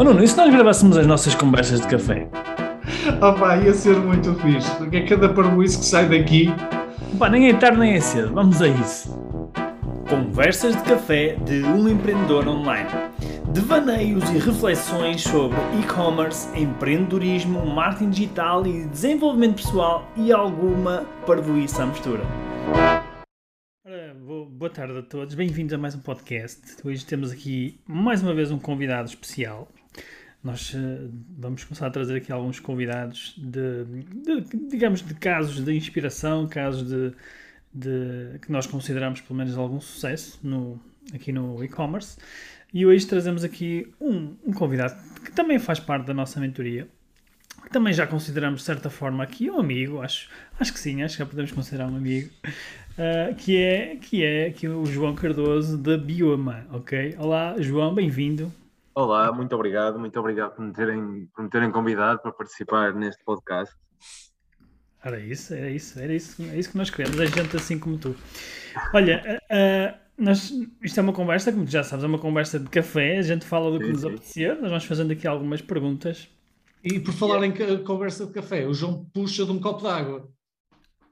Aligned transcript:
Oh 0.00 0.02
Nuno, 0.02 0.24
e 0.24 0.26
se 0.26 0.34
nós 0.34 0.50
gravássemos 0.50 0.96
as 0.96 1.06
nossas 1.06 1.34
conversas 1.34 1.78
de 1.82 1.86
café? 1.86 2.26
Opa, 3.20 3.58
ia 3.58 3.74
ser 3.74 3.96
muito 3.96 4.34
fixe, 4.36 4.74
porque 4.76 4.96
é 4.96 5.06
cada 5.06 5.28
parboice 5.28 5.78
que 5.78 5.84
sai 5.84 6.08
daqui. 6.08 6.48
Pá, 7.18 7.28
nem 7.28 7.50
é 7.50 7.52
tarde 7.52 7.78
nem 7.78 7.92
é 7.92 8.00
cedo, 8.00 8.32
vamos 8.32 8.62
a 8.62 8.68
isso. 8.68 9.14
Conversas 10.08 10.74
de 10.74 10.82
café 10.84 11.36
de 11.44 11.62
um 11.64 11.86
empreendedor 11.86 12.48
online. 12.48 12.88
Devaneios 13.52 14.24
e 14.30 14.38
reflexões 14.38 15.20
sobre 15.20 15.58
e-commerce, 15.78 16.48
empreendedorismo, 16.58 17.66
marketing 17.66 18.08
digital 18.08 18.66
e 18.66 18.86
desenvolvimento 18.86 19.56
pessoal 19.56 20.08
e 20.16 20.32
alguma 20.32 21.04
parvoíça 21.26 21.82
à 21.82 21.86
mistura. 21.86 22.22
Boa 24.48 24.70
tarde 24.70 24.96
a 24.98 25.02
todos, 25.02 25.34
bem-vindos 25.34 25.74
a 25.74 25.78
mais 25.78 25.94
um 25.94 26.00
podcast. 26.00 26.60
Hoje 26.82 27.04
temos 27.04 27.30
aqui 27.30 27.80
mais 27.86 28.22
uma 28.22 28.32
vez 28.32 28.50
um 28.50 28.58
convidado 28.58 29.08
especial. 29.08 29.68
Nós 30.42 30.72
eh, 30.74 31.08
vamos 31.38 31.64
começar 31.64 31.86
a 31.86 31.90
trazer 31.90 32.16
aqui 32.16 32.32
alguns 32.32 32.58
convidados 32.58 33.34
de, 33.36 33.84
de, 33.84 34.68
digamos, 34.70 35.02
de 35.02 35.14
casos 35.14 35.62
de 35.62 35.74
inspiração, 35.74 36.48
casos 36.48 36.88
de, 36.88 37.12
de- 37.74 38.38
que 38.40 38.50
nós 38.50 38.66
consideramos 38.66 39.20
pelo 39.20 39.38
menos 39.38 39.56
algum 39.58 39.80
sucesso 39.80 40.40
no, 40.42 40.80
aqui 41.14 41.30
no 41.30 41.62
e-commerce. 41.62 42.16
E 42.72 42.86
hoje 42.86 43.06
trazemos 43.06 43.44
aqui 43.44 43.92
um, 44.00 44.34
um 44.46 44.52
convidado 44.52 44.94
que 45.24 45.32
também 45.32 45.58
faz 45.58 45.78
parte 45.78 46.06
da 46.06 46.14
nossa 46.14 46.40
mentoria, 46.40 46.88
que 47.62 47.70
também 47.70 47.92
já 47.92 48.06
consideramos 48.06 48.60
de 48.60 48.66
certa 48.66 48.88
forma 48.88 49.22
aqui 49.22 49.50
um 49.50 49.58
amigo, 49.58 50.00
acho, 50.00 50.30
acho 50.58 50.72
que 50.72 50.80
sim, 50.80 51.02
acho 51.02 51.16
que 51.16 51.22
já 51.22 51.26
podemos 51.26 51.52
considerar 51.52 51.88
um 51.88 51.96
amigo, 51.96 52.30
ah, 52.96 53.34
que, 53.34 53.56
é, 53.58 53.96
que 53.96 54.24
é 54.24 54.46
aqui 54.46 54.66
o 54.68 54.86
João 54.86 55.14
Cardoso 55.14 55.76
da 55.76 55.98
Bioma, 55.98 56.66
ok? 56.72 57.16
Olá 57.18 57.56
João, 57.60 57.94
bem-vindo. 57.94 58.50
Olá, 59.00 59.32
muito 59.32 59.54
obrigado, 59.54 59.98
muito 59.98 60.20
obrigado 60.20 60.54
por 60.54 60.62
me 60.62 60.74
terem, 60.74 61.26
por 61.34 61.42
me 61.42 61.48
terem 61.48 61.72
convidado 61.72 62.20
para 62.20 62.32
participar 62.32 62.92
neste 62.92 63.24
podcast. 63.24 63.74
Era 65.02 65.18
isso, 65.18 65.54
era 65.54 65.70
isso, 65.70 65.98
era 65.98 66.12
isso, 66.12 66.42
é 66.42 66.58
isso 66.58 66.70
que 66.70 66.76
nós 66.76 66.90
queremos, 66.90 67.18
a 67.18 67.24
gente 67.24 67.56
assim 67.56 67.78
como 67.78 67.96
tu. 67.96 68.14
Olha, 68.92 69.40
ah, 69.50 69.98
nós, 70.18 70.52
isto 70.82 71.00
é 71.00 71.02
uma 71.02 71.14
conversa, 71.14 71.50
como 71.50 71.64
tu 71.64 71.70
já 71.70 71.82
sabes, 71.82 72.04
é 72.04 72.06
uma 72.06 72.18
conversa 72.18 72.60
de 72.60 72.68
café, 72.68 73.16
a 73.16 73.22
gente 73.22 73.46
fala 73.46 73.70
do 73.70 73.78
que 73.78 73.86
Sim, 73.86 73.92
nos 73.92 74.04
apetecer, 74.04 74.60
nós 74.60 74.68
vamos 74.68 74.84
fazendo 74.84 75.12
aqui 75.12 75.26
algumas 75.26 75.62
perguntas. 75.62 76.28
E 76.84 77.00
por 77.00 77.14
falar 77.14 77.42
em 77.46 77.82
conversa 77.82 78.26
de 78.26 78.32
café, 78.32 78.66
o 78.66 78.74
João 78.74 79.06
puxa 79.14 79.46
de 79.46 79.50
um 79.50 79.58
copo 79.58 79.82
de 79.82 79.88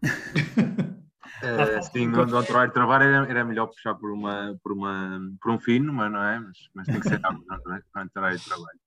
falta 1.41 1.83
sim, 1.83 2.09
outro 2.15 2.37
horário 2.37 2.69
de 2.69 2.75
trabalho 2.75 3.05
era, 3.05 3.31
era 3.31 3.45
melhor 3.45 3.67
puxar 3.67 3.95
por, 3.95 4.11
uma, 4.11 4.59
por, 4.63 4.73
uma, 4.73 5.21
por 5.41 5.53
um 5.53 5.59
fino, 5.59 5.93
mas 5.93 6.11
não 6.11 6.23
é? 6.23 6.41
Mas, 6.41 6.59
mas 6.75 6.87
tem 6.87 7.01
que 7.01 7.09
ser 7.09 7.21
rápido 7.21 7.45
no 7.47 7.55
outro 7.55 7.71
no 7.95 8.01
outro 8.03 8.21
horário 8.21 8.39
de 8.39 8.45
trabalho. 8.45 8.79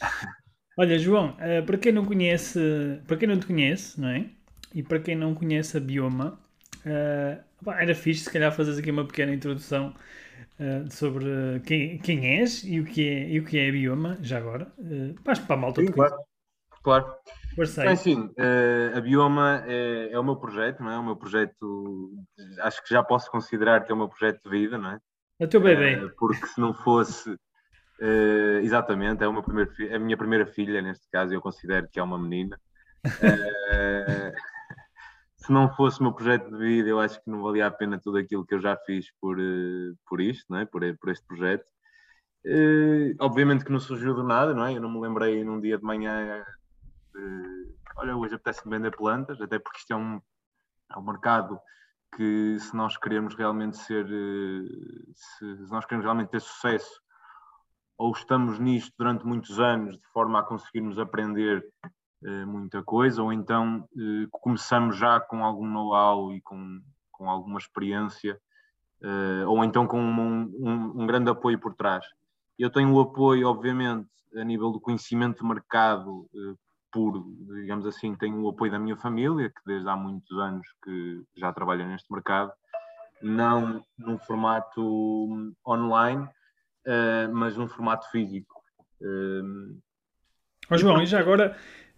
Olha, 0.76 0.98
João, 0.98 1.36
eh, 1.38 1.62
para 1.62 1.78
quem 1.78 1.92
não 1.92 2.04
conhece, 2.04 2.58
para 3.06 3.16
quem 3.16 3.28
não 3.28 3.38
te 3.38 3.46
conhece, 3.46 4.00
não 4.00 4.08
é? 4.08 4.26
E 4.74 4.82
para 4.82 4.98
quem 4.98 5.14
não 5.14 5.32
conhece 5.32 5.76
a 5.76 5.80
Bioma, 5.80 6.36
eh, 6.84 7.38
era 7.78 7.94
fixe 7.94 8.24
se 8.24 8.30
calhar 8.30 8.52
fazeres 8.52 8.80
aqui 8.80 8.90
uma 8.90 9.06
pequena 9.06 9.32
introdução 9.32 9.94
eh, 10.58 10.84
sobre 10.90 11.60
quem, 11.66 11.98
quem 11.98 12.38
és 12.38 12.64
e 12.64 12.80
o 12.80 12.84
que 12.84 13.08
é, 13.08 13.28
e 13.28 13.40
o 13.40 13.44
que 13.44 13.58
é 13.58 13.68
a 13.68 13.72
Bioma, 13.72 14.18
já 14.20 14.38
agora. 14.38 14.68
Uh, 14.78 15.14
para 15.22 15.34
a 15.48 15.56
malta 15.56 15.80
Sim, 15.80 15.92
claro. 15.92 16.16
Claro. 16.82 17.14
Força 17.54 17.82
aí. 17.82 17.88
Bem, 17.88 17.96
sim, 17.96 18.30
eh, 18.38 18.92
a 18.94 19.00
Bioma 19.00 19.62
é, 19.66 20.10
é 20.12 20.18
o 20.18 20.24
meu 20.24 20.36
projeto, 20.36 20.82
não 20.82 20.90
é? 20.90 20.98
O 20.98 21.04
meu 21.04 21.16
projeto, 21.16 22.10
acho 22.60 22.82
que 22.82 22.90
já 22.90 23.02
posso 23.02 23.30
considerar 23.30 23.84
que 23.84 23.92
é 23.92 23.94
o 23.94 23.98
meu 23.98 24.08
projeto 24.08 24.42
de 24.42 24.50
vida, 24.50 24.78
não 24.78 24.90
é? 24.90 25.00
É 25.38 25.44
o 25.44 25.48
teu 25.48 25.60
bebê. 25.60 25.92
Eh, 25.94 26.08
porque 26.18 26.46
se 26.46 26.60
não 26.60 26.74
fosse, 26.74 27.36
eh, 28.00 28.60
exatamente, 28.62 29.22
é, 29.22 29.42
primeiro 29.42 29.70
fi- 29.72 29.88
é 29.88 29.96
a 29.96 30.00
minha 30.00 30.16
primeira 30.16 30.46
filha, 30.46 30.82
neste 30.82 31.08
caso, 31.10 31.32
eu 31.34 31.40
considero 31.40 31.88
que 31.90 32.00
é 32.00 32.02
uma 32.02 32.18
menina. 32.18 32.58
Eh, 33.04 34.32
se 35.36 35.52
não 35.52 35.68
fosse 35.74 36.00
o 36.00 36.02
meu 36.04 36.12
projeto 36.12 36.50
de 36.50 36.56
vida, 36.58 36.88
eu 36.88 37.00
acho 37.00 37.22
que 37.22 37.30
não 37.30 37.42
valia 37.42 37.66
a 37.66 37.70
pena 37.70 38.00
tudo 38.02 38.18
aquilo 38.18 38.46
que 38.46 38.54
eu 38.54 38.60
já 38.60 38.76
fiz 38.86 39.06
por, 39.20 39.38
eh, 39.38 39.92
por 40.08 40.20
isto, 40.20 40.46
não 40.50 40.58
é? 40.58 40.64
por, 40.66 40.82
por 40.98 41.10
este 41.10 41.26
projeto. 41.26 41.64
Eh, 42.46 43.14
obviamente 43.20 43.64
que 43.64 43.72
não 43.72 43.80
surgiu 43.80 44.14
do 44.14 44.24
nada, 44.24 44.54
não 44.54 44.64
é? 44.66 44.74
Eu 44.76 44.80
não 44.80 44.90
me 44.90 45.00
lembrei 45.00 45.44
num 45.44 45.60
dia 45.60 45.78
de 45.78 45.84
manhã, 45.84 46.44
eh, 47.16 47.72
olha, 47.96 48.16
hoje 48.16 48.34
apetece-me 48.34 48.76
vender 48.76 48.96
plantas, 48.96 49.40
até 49.40 49.58
porque 49.58 49.78
isto 49.78 49.92
é 49.92 49.96
um, 49.96 50.20
é 50.92 50.98
um 50.98 51.02
mercado 51.04 51.58
que 52.16 52.58
se 52.60 52.76
nós 52.76 52.96
queremos 52.96 53.34
realmente 53.34 53.76
ser, 53.76 54.06
eh, 54.06 55.12
se, 55.14 55.44
nós 55.70 55.84
queremos 55.84 56.04
realmente 56.04 56.30
ter 56.30 56.40
sucesso, 56.40 57.00
ou 57.98 58.12
estamos 58.12 58.58
nisto 58.58 58.92
durante 58.98 59.24
muitos 59.24 59.58
anos 59.60 59.96
de 59.98 60.06
forma 60.12 60.40
a 60.40 60.42
conseguirmos 60.42 60.98
aprender 60.98 61.64
eh, 62.24 62.44
muita 62.44 62.82
coisa, 62.82 63.22
ou 63.22 63.32
então 63.32 63.88
eh, 63.96 64.26
começamos 64.30 64.96
já 64.96 65.20
com 65.20 65.44
algum 65.44 65.66
know-how 65.66 66.32
e 66.32 66.40
com, 66.42 66.80
com 67.10 67.30
alguma 67.30 67.58
experiência, 67.58 68.40
ou 69.46 69.62
então 69.62 69.86
com 69.86 70.00
um, 70.00 70.42
um- 70.58 71.02
um 71.02 71.06
grande 71.06 71.28
apoio 71.30 71.58
por 71.60 71.74
trás. 71.74 72.06
Eu 72.58 72.70
tenho 72.70 72.90
o 72.94 73.00
apoio, 73.00 73.46
obviamente, 73.48 74.08
a 74.34 74.42
nível 74.42 74.70
do 74.70 74.80
conhecimento 74.80 75.42
de 75.42 75.46
mercado 75.46 76.26
puro, 76.94 77.24
digamos 77.60 77.84
assim, 77.86 78.14
tenho 78.14 78.40
o 78.40 78.48
apoio 78.50 78.70
da 78.70 78.78
minha 78.78 78.96
família, 78.96 79.50
que 79.50 79.60
desde 79.66 79.88
há 79.88 79.96
muitos 79.96 80.30
anos 80.38 80.64
que 80.84 81.22
já 81.36 81.52
trabalha 81.52 81.84
neste 81.84 82.10
mercado, 82.12 82.52
não 83.20 83.84
num 83.98 84.16
formato 84.16 84.80
hum, 84.80 85.52
online, 85.66 86.28
eh, 86.86 87.26
mas 87.32 87.56
num 87.56 87.66
formato 87.66 88.08
físico. 88.12 88.62
Ó 90.70 90.76
João, 90.76 91.02
e 91.02 91.06
já 91.06 91.18
agora, 91.18 91.56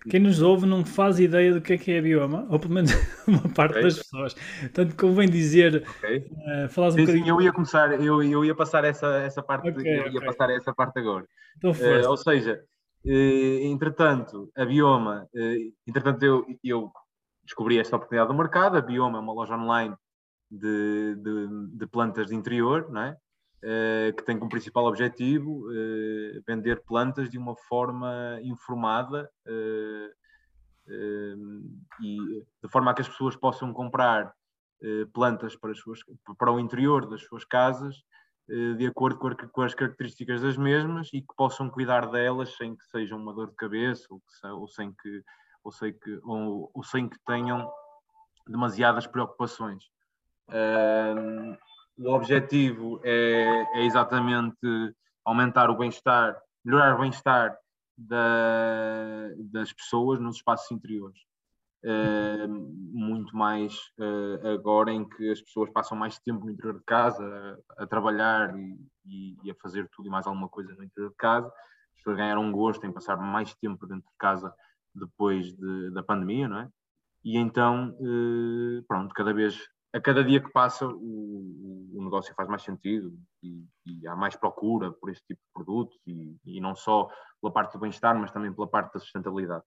quem 0.09 0.19
nos 0.19 0.41
ouve 0.41 0.65
não 0.65 0.83
faz 0.83 1.21
ideia 1.21 1.53
do 1.53 1.61
que 1.61 1.75
é 1.75 1.79
que 1.79 1.93
é 1.93 1.99
a 1.99 2.03
Bioma, 2.03 2.47
ou 2.49 2.59
pelo 2.59 2.73
menos 2.73 2.91
uma 3.29 3.43
parte 3.55 3.73
Ok. 3.73 3.83
das 3.83 3.99
pessoas. 3.99 4.35
Portanto, 4.61 4.97
convém 4.97 5.29
dizer, 5.29 5.87
ok? 5.87 6.19
uh, 6.19 6.69
falares 6.71 6.95
um 6.95 6.99
Sim, 6.99 7.07
sim, 7.07 7.13
bocadinho. 7.13 7.29
eu 7.29 7.41
ia 7.43 7.53
começar, 7.53 8.01
eu, 8.01 8.23
eu 8.23 8.45
ia 8.47 8.55
passar 8.55 8.83
essa, 8.85 9.19
essa 9.19 9.43
parte, 9.43 9.69
Ok, 9.69 9.85
eu 9.85 10.09
ia 10.09 10.21
passar 10.25 10.49
essa 10.49 10.73
parte 10.75 10.99
agora. 10.99 11.27
Então, 11.59 11.75
força. 11.75 12.09
ou 12.09 12.17
seja, 12.17 12.65
entretanto, 13.07 14.51
a 14.57 14.65
Bioma, 14.65 15.29
eh, 15.35 15.73
entretanto, 15.87 16.25
eu, 16.25 16.47
eu 16.63 16.93
descobri 17.45 17.79
esta 17.79 17.97
oportunidade 17.97 18.29
do 18.29 18.37
mercado. 18.37 18.77
A 18.77 18.81
Bioma 18.81 19.19
é 19.19 19.21
uma 19.21 19.33
loja 19.33 19.57
online 19.57 19.95
de, 20.51 21.15
de, 21.17 21.77
de 21.77 21.87
plantas 21.87 22.29
de 22.29 22.35
interior, 22.35 22.91
não 22.91 23.03
é? 23.03 23.17
Eh, 23.63 24.13
que 24.17 24.23
tem 24.23 24.39
como 24.39 24.51
principal 24.51 24.85
objetivo 24.85 25.67
eh, 25.73 26.41
vender 26.47 26.85
plantas 26.85 27.31
de 27.31 27.39
uma 27.39 27.57
forma 27.57 28.39
informada 28.43 29.31
eh, 29.47 30.11
eh, 30.89 31.35
e 32.03 32.45
de 32.63 32.69
forma 32.71 32.91
a 32.91 32.95
que 32.95 33.01
as 33.03 33.09
pessoas 33.09 33.35
possam 33.35 33.73
comprar 33.73 34.33
eh, 34.83 35.07
plantas 35.13 35.57
para, 35.57 35.71
as 35.71 35.79
suas, 35.79 36.01
para 36.39 36.53
o 36.53 36.61
interior 36.61 37.09
das 37.09 37.23
suas 37.23 37.45
casas 37.45 37.97
eh, 37.97 38.16
de 38.49 38.87
acordo 38.87 39.19
com, 39.51 39.63
as 39.63 39.75
características 39.75 40.41
das 40.41 40.57
mesmas 40.57 41.09
e 41.13 41.21
que 41.21 41.35
possam 41.37 41.69
cuidar 41.69 42.11
delas 42.11 42.57
sem 42.57 42.77
que 42.77 42.85
seja 42.87 43.17
uma 43.17 43.35
dor 43.35 43.51
de 43.51 43.57
cabeça 43.57 44.07
ou, 44.11 44.21
que 44.21 44.47
ou 44.49 44.69
sem 44.69 44.93
que 44.93 45.23
ou, 45.65 45.73
que, 45.73 46.21
ou, 46.23 46.71
ou 46.73 46.83
sem 46.85 47.09
que 47.09 47.19
tenham 47.27 47.69
demasiadas 48.47 49.07
preocupações. 49.07 49.85
Ahm, 50.49 51.57
o 51.99 52.13
objetivo 52.13 53.01
é, 53.03 53.81
é 53.81 53.85
exatamente 53.85 54.57
aumentar 55.25 55.71
o 55.71 55.77
bem-estar, 55.77 56.41
melhorar 56.65 56.95
o 56.95 57.01
bem-estar 57.01 57.59
da- 57.99 59.31
das 59.51 59.73
pessoas 59.73 60.21
nos 60.21 60.37
espaços 60.37 60.71
interiores. 60.71 61.26
Uh, 61.89 62.49
muito 62.93 63.37
mais 63.37 63.73
uh, 64.01 64.49
agora 64.49 64.91
em 64.93 65.09
que 65.09 65.31
as 65.31 65.41
pessoas 65.41 65.71
passam 65.71 65.97
mais 65.97 66.19
tempo 66.19 66.45
no 66.45 66.51
interior 66.51 66.79
de 66.79 66.85
casa 66.85 67.63
a, 67.79 67.85
a 67.85 67.87
trabalhar 67.87 68.59
e, 68.59 68.77
e- 69.05 69.37
e 69.45 69.51
a 69.53 69.55
fazer 69.63 69.89
tudo 69.95 70.09
e 70.09 70.11
mais 70.11 70.27
alguma 70.27 70.49
coisa 70.49 70.75
no 70.75 70.83
interior 70.83 71.11
de 71.11 71.17
casa. 71.17 71.47
As 71.47 71.99
pessoas 71.99 72.17
ganharam 72.17 72.43
um 72.43 72.51
gosto 72.51 72.85
em 72.85 72.93
passar 72.93 73.17
mais 73.19 73.55
tempo 73.55 73.87
dentro 73.87 74.05
de 74.11 74.17
casa 74.19 74.53
depois 74.93 75.55
de- 75.55 75.91
da 75.93 76.03
pandemia, 76.03 76.49
não 76.49 76.59
é? 76.59 76.69
E 77.25 77.37
então, 77.39 77.91
uh, 78.01 78.83
pronto, 78.89 79.15
cada 79.15 79.33
vez, 79.33 79.57
a 79.93 80.01
cada 80.01 80.25
dia 80.25 80.41
que 80.41 80.51
passa, 80.51 80.89
o- 80.89 81.91
o 81.95 82.03
negócio 82.03 82.35
faz 82.35 82.49
mais 82.49 82.63
sentido 82.63 83.17
e, 83.45 83.65
e 83.87 84.09
há 84.09 84.17
mais 84.17 84.35
procura 84.35 84.91
por 84.93 85.09
este 85.11 85.25
tipo 85.25 85.41
de 85.41 85.53
produtos 85.55 85.97
e, 86.05 86.37
e 86.45 86.61
não 86.61 86.75
só 86.75 87.09
pela 87.41 87.53
parte 87.53 87.75
do 87.75 87.79
bem-estar, 87.79 88.19
mas 88.19 88.33
também 88.33 88.53
pela 88.53 88.67
parte 88.67 88.93
da 88.95 88.99
sustentabilidade. 88.99 89.63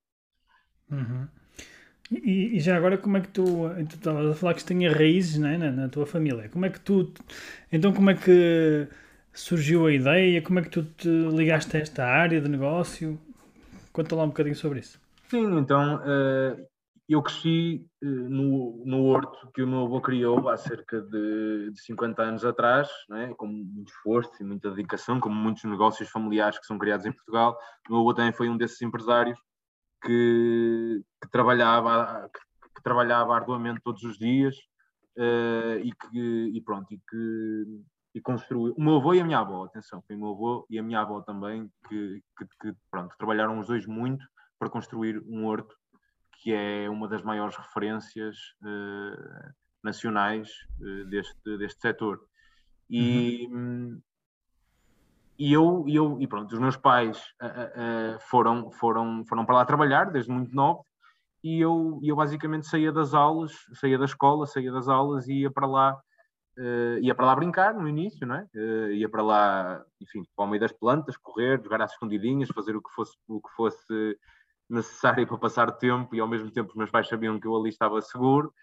Uhum. 0.91 1.27
E, 2.11 2.57
e 2.57 2.59
já 2.59 2.75
agora, 2.75 2.97
como 2.97 3.17
é 3.17 3.21
que 3.21 3.27
tu, 3.27 3.69
tu 3.89 3.95
estavas 3.95 4.31
a 4.31 4.33
falar 4.33 4.53
que 4.55 4.65
tinha 4.65 4.91
raízes 4.91 5.37
né, 5.37 5.57
na, 5.57 5.71
na 5.71 5.89
tua 5.89 6.05
família? 6.05 6.49
Como 6.49 6.65
é 6.65 6.69
que 6.69 6.79
tu, 6.79 7.11
então 7.71 7.93
como 7.93 8.09
é 8.09 8.15
que 8.15 8.87
surgiu 9.31 9.85
a 9.85 9.93
ideia? 9.93 10.41
Como 10.41 10.59
é 10.59 10.61
que 10.63 10.69
tu 10.69 10.83
te 10.83 11.07
ligaste 11.07 11.77
a 11.77 11.79
esta 11.79 12.05
área 12.05 12.41
de 12.41 12.49
negócio? 12.49 13.19
Conta 13.93 14.15
lá 14.15 14.23
um 14.23 14.29
bocadinho 14.29 14.55
sobre 14.55 14.79
isso. 14.79 14.99
Sim, 15.29 15.59
então 15.59 16.01
eh, 16.03 16.57
eu 17.09 17.23
cresci 17.23 17.85
uh, 18.03 18.05
no, 18.05 18.83
no 18.85 19.05
horto 19.05 19.51
que 19.51 19.63
o 19.63 19.67
meu 19.67 19.85
avô 19.85 19.99
criou 19.99 20.47
há 20.47 20.55
cerca 20.57 21.01
de, 21.01 21.71
de 21.71 21.81
50 21.81 22.21
anos 22.21 22.45
atrás, 22.45 22.87
né? 23.09 23.33
com 23.35 23.47
muito 23.47 23.89
esforço 23.89 24.31
e 24.39 24.43
muita 24.43 24.69
dedicação, 24.69 25.19
como 25.19 25.33
muitos 25.33 25.63
negócios 25.63 26.07
familiares 26.09 26.59
que 26.59 26.67
são 26.67 26.77
criados 26.77 27.07
em 27.07 27.11
Portugal. 27.11 27.57
O 27.87 27.93
meu 27.93 28.01
avô 28.01 28.13
também 28.13 28.31
foi 28.31 28.47
um 28.47 28.55
desses 28.55 28.79
empresários 28.83 29.39
que, 30.01 31.03
que 31.21 31.29
trabalhava, 31.31 32.29
que, 32.33 32.69
que, 32.75 32.83
trabalhava 32.83 33.35
arduamente 33.35 33.81
todos 33.83 34.03
os 34.03 34.17
dias 34.17 34.55
uh, 35.17 35.79
e 35.83 35.91
que 35.91 36.51
e 36.53 36.61
pronto, 36.61 36.93
e 36.93 36.97
que 36.97 37.83
e 38.13 38.21
construiu. 38.21 38.73
O 38.75 38.81
meu 38.81 38.95
avô 38.97 39.13
e 39.13 39.19
a 39.19 39.23
minha 39.23 39.39
avó, 39.39 39.65
atenção, 39.65 40.01
foi 40.05 40.15
o 40.15 40.19
meu 40.19 40.29
avô 40.29 40.65
e 40.69 40.79
a 40.79 40.83
minha 40.83 41.01
avó 41.01 41.21
também 41.21 41.71
que, 41.87 42.23
que, 42.37 42.73
pronto, 42.89 43.15
trabalharam 43.17 43.59
os 43.59 43.67
dois 43.67 43.85
muito 43.85 44.25
para 44.57 44.69
construir 44.69 45.21
um 45.27 45.45
horto 45.45 45.75
que 46.41 46.53
é 46.53 46.89
uma 46.89 47.07
das 47.07 47.21
maiores 47.21 47.55
referências 47.55 48.35
uh, 48.61 49.53
nacionais 49.83 50.49
uh, 50.79 51.05
deste, 51.05 51.57
deste 51.57 51.81
setor. 51.81 52.19
E, 52.89 53.47
uhum. 53.51 54.01
E 55.39 55.53
eu, 55.53 55.85
eu, 55.87 56.17
e 56.19 56.27
pronto, 56.27 56.51
os 56.51 56.59
meus 56.59 56.75
pais 56.75 57.17
uh, 57.41 58.19
foram, 58.29 58.69
foram, 58.71 59.23
foram 59.25 59.45
para 59.45 59.55
lá 59.55 59.65
trabalhar 59.65 60.11
desde 60.11 60.29
muito 60.29 60.53
novo 60.53 60.85
e 61.41 61.61
eu, 61.61 61.97
eu 62.03 62.15
basicamente 62.15 62.67
saía 62.67 62.91
das 62.91 63.13
aulas, 63.13 63.53
saía 63.73 63.97
da 63.97 64.03
escola, 64.03 64.45
saía 64.45 64.71
das 64.71 64.89
aulas 64.89 65.27
e 65.29 65.41
ia 65.41 65.51
para 65.51 65.65
lá 65.65 65.97
Uh, 66.57 66.99
ia 66.99 67.15
para 67.15 67.25
lá 67.25 67.35
brincar 67.35 67.73
no 67.73 67.87
início, 67.87 68.27
não 68.27 68.35
é? 68.35 68.45
Uh, 68.53 68.91
ia 68.91 69.07
para 69.07 69.21
lá, 69.21 69.81
enfim, 70.01 70.23
para 70.35 70.43
o 70.43 70.47
meio 70.49 70.59
das 70.59 70.73
plantas, 70.73 71.15
correr, 71.15 71.61
jogar 71.63 71.81
às 71.81 71.93
escondidinhas, 71.93 72.49
fazer 72.49 72.75
o 72.75 72.81
que 72.81 72.91
fosse, 72.93 73.15
o 73.29 73.39
que 73.39 73.49
fosse 73.55 74.17
necessário 74.69 75.25
para 75.25 75.37
passar 75.37 75.71
tempo 75.71 76.13
e 76.13 76.19
ao 76.19 76.27
mesmo 76.27 76.51
tempo 76.51 76.69
os 76.69 76.75
meus 76.75 76.91
pais 76.91 77.07
sabiam 77.07 77.39
que 77.39 77.47
eu 77.47 77.55
ali 77.55 77.69
estava 77.69 78.01
seguro. 78.01 78.53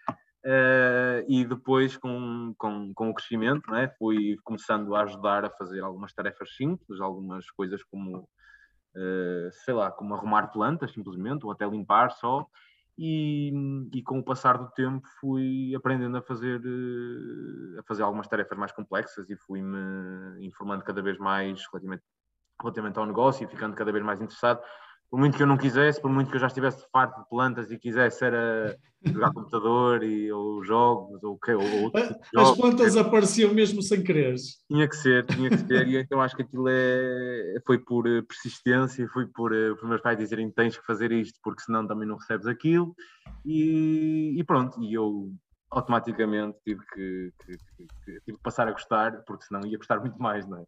Uh, 0.45 1.25
e 1.27 1.43
depois, 1.43 1.97
com, 1.97 2.53
com, 2.57 2.93
com 2.93 3.09
o 3.09 3.13
crescimento, 3.13 3.73
é? 3.75 3.89
fui 3.97 4.37
começando 4.43 4.95
a 4.95 5.01
ajudar 5.01 5.43
a 5.43 5.49
fazer 5.49 5.81
algumas 5.81 6.13
tarefas 6.13 6.55
simples, 6.55 7.01
algumas 7.01 7.49
coisas 7.51 7.83
como, 7.83 8.29
sei 9.65 9.73
lá, 9.73 9.91
como 9.91 10.15
arrumar 10.15 10.47
plantas, 10.47 10.91
simplesmente, 10.91 11.45
ou 11.45 11.51
até 11.51 11.67
limpar 11.67 12.11
só. 12.11 12.47
E, 12.99 13.53
e, 13.93 14.01
com 14.01 14.17
o 14.17 14.23
passar 14.23 14.57
do 14.57 14.71
tempo 14.71 15.07
fui 15.19 15.75
aprendendo 15.75 16.17
a 16.17 16.21
fazer 16.21 16.59
eh, 16.65 17.79
a 17.79 17.83
fazer 17.83 18.01
algumas 18.01 18.27
tarefas 18.27 18.57
mais 18.57 18.71
complexas 18.71 19.29
e 19.29 19.35
fui-me 19.35 20.43
informando 20.43 20.83
cada 20.83 20.99
vez 20.99 21.15
mais 21.19 21.63
relativamente, 21.71 22.03
relativamente 22.59 22.97
ao 22.97 23.05
negócio 23.05 23.45
e 23.45 23.47
ficando 23.47 23.75
cada 23.75 23.91
vez 23.91 24.03
mais 24.03 24.19
interessado 24.19 24.61
por 25.09 25.19
muito 25.19 25.37
que 25.37 25.43
eu 25.43 25.47
não 25.47 25.57
quisesse, 25.57 26.01
por 26.01 26.11
muito 26.11 26.29
que 26.29 26.35
eu 26.35 26.39
já 26.39 26.47
estivesse 26.47 26.85
farto 26.91 27.21
de 27.21 27.29
plantas 27.29 27.71
e 27.71 27.77
quisesse 27.77 28.23
era 28.25 28.77
jogar 29.05 29.31
computador 29.31 30.03
e, 30.03 30.31
ou 30.31 30.63
jogos 30.63 31.23
ou, 31.23 31.39
ou 31.39 31.83
outros 31.83 32.07
tipo 32.07 32.19
As 32.35 32.47
jogos, 32.47 32.57
plantas 32.57 32.97
apareciam 32.97 33.53
mesmo 33.53 33.81
sem 33.81 34.03
querer. 34.03 34.35
Tinha 34.67 34.87
que 34.87 34.95
ser, 34.95 35.25
tinha 35.25 35.49
que 35.49 35.57
ser, 35.59 35.87
e 35.87 35.97
então 35.97 36.21
acho 36.21 36.35
que 36.35 36.41
aquilo 36.41 36.67
é, 36.67 37.55
foi 37.65 37.77
por 37.77 38.07
eh, 38.07 38.21
persistência, 38.21 39.07
foi 39.07 39.27
por, 39.27 39.53
eh, 39.53 39.73
por 39.75 39.87
meus 39.87 40.01
pais 40.01 40.17
dizerem 40.17 40.51
tens 40.51 40.77
que 40.77 40.85
fazer 40.85 41.11
isto 41.11 41.39
porque 41.41 41.61
senão 41.61 41.87
também 41.87 42.07
não 42.07 42.17
recebes 42.17 42.47
aquilo 42.47 42.93
e, 43.45 44.35
e 44.37 44.43
pronto, 44.43 44.81
e 44.83 44.93
eu 44.93 45.31
automaticamente 45.71 46.57
tive 46.65 46.81
que, 46.93 47.33
que, 47.45 47.51
que, 47.51 47.87
que, 48.05 48.21
tive 48.25 48.37
que 48.37 48.43
passar 48.43 48.67
a 48.67 48.71
gostar 48.71 49.23
porque 49.25 49.45
senão 49.45 49.65
ia 49.65 49.77
gostar 49.77 49.99
muito 49.99 50.21
mais, 50.21 50.45
não 50.47 50.57
é? 50.57 50.63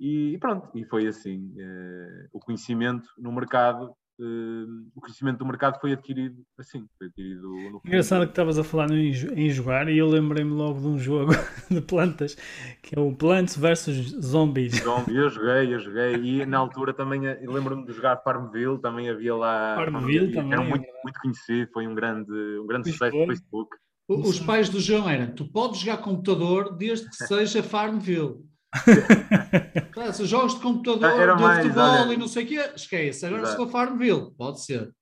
E, 0.00 0.38
pronto, 0.38 0.68
e 0.74 0.84
foi 0.84 1.06
assim. 1.06 1.52
Uh, 1.56 2.28
o 2.32 2.38
conhecimento 2.38 3.08
no 3.18 3.32
mercado, 3.32 3.90
uh, 4.20 4.88
o 4.94 5.00
conhecimento 5.00 5.38
do 5.38 5.46
mercado 5.46 5.80
foi 5.80 5.92
adquirido 5.92 6.36
assim. 6.56 6.86
Foi 6.96 7.08
adquirido 7.08 7.48
no 7.70 7.80
Engraçado 7.84 8.24
que 8.24 8.30
estavas 8.30 8.58
a 8.58 8.64
falar 8.64 8.90
em, 8.92 9.10
em 9.10 9.50
jogar 9.50 9.88
e 9.88 9.98
eu 9.98 10.06
lembrei-me 10.06 10.52
logo 10.52 10.80
de 10.80 10.86
um 10.86 10.98
jogo 10.98 11.32
de 11.68 11.80
plantas 11.80 12.36
que 12.80 12.96
é 12.96 13.00
o 13.00 13.12
Plants 13.12 13.56
vs 13.56 14.24
Zombies. 14.24 14.76
Zombies, 14.76 15.16
eu 15.16 15.28
joguei, 15.28 15.74
eu 15.74 15.80
joguei. 15.80 16.14
E 16.14 16.46
na 16.46 16.58
altura 16.58 16.94
também 16.94 17.26
eh, 17.26 17.40
lembro-me 17.44 17.84
de 17.84 17.92
jogar 17.92 18.18
Farmville, 18.18 18.80
também 18.80 19.10
havia 19.10 19.34
lá. 19.34 19.74
Farmville, 19.76 20.32
também. 20.32 20.52
Era 20.52 20.62
muito, 20.62 20.86
muito 21.02 21.20
conhecido, 21.20 21.70
foi 21.72 21.88
um 21.88 21.94
grande, 21.94 22.32
um 22.32 22.66
grande 22.66 22.92
sucesso 22.92 23.16
do 23.16 23.26
Facebook. 23.26 23.76
Os 24.08 24.40
pais 24.40 24.68
do 24.68 24.80
João 24.80 25.08
eram: 25.08 25.34
tu 25.34 25.44
podes 25.44 25.80
jogar 25.80 25.98
computador 25.98 26.76
desde 26.76 27.10
que 27.10 27.16
seja 27.26 27.62
Farmville. 27.62 28.46
claro, 29.92 30.12
se 30.12 30.26
jogos 30.26 30.54
de 30.54 30.60
computador, 30.60 31.20
Era 31.20 31.34
de 31.34 31.42
mais, 31.42 31.66
futebol 31.66 31.84
olha, 31.84 32.14
e 32.14 32.16
não 32.16 32.28
sei 32.28 32.44
o 32.44 32.46
quê, 32.46 32.72
esquece. 32.74 33.26
Agora 33.26 33.46
se 33.46 33.56
for 33.56 33.68
Farmville, 33.70 34.30
pode 34.36 34.62
ser. 34.62 34.92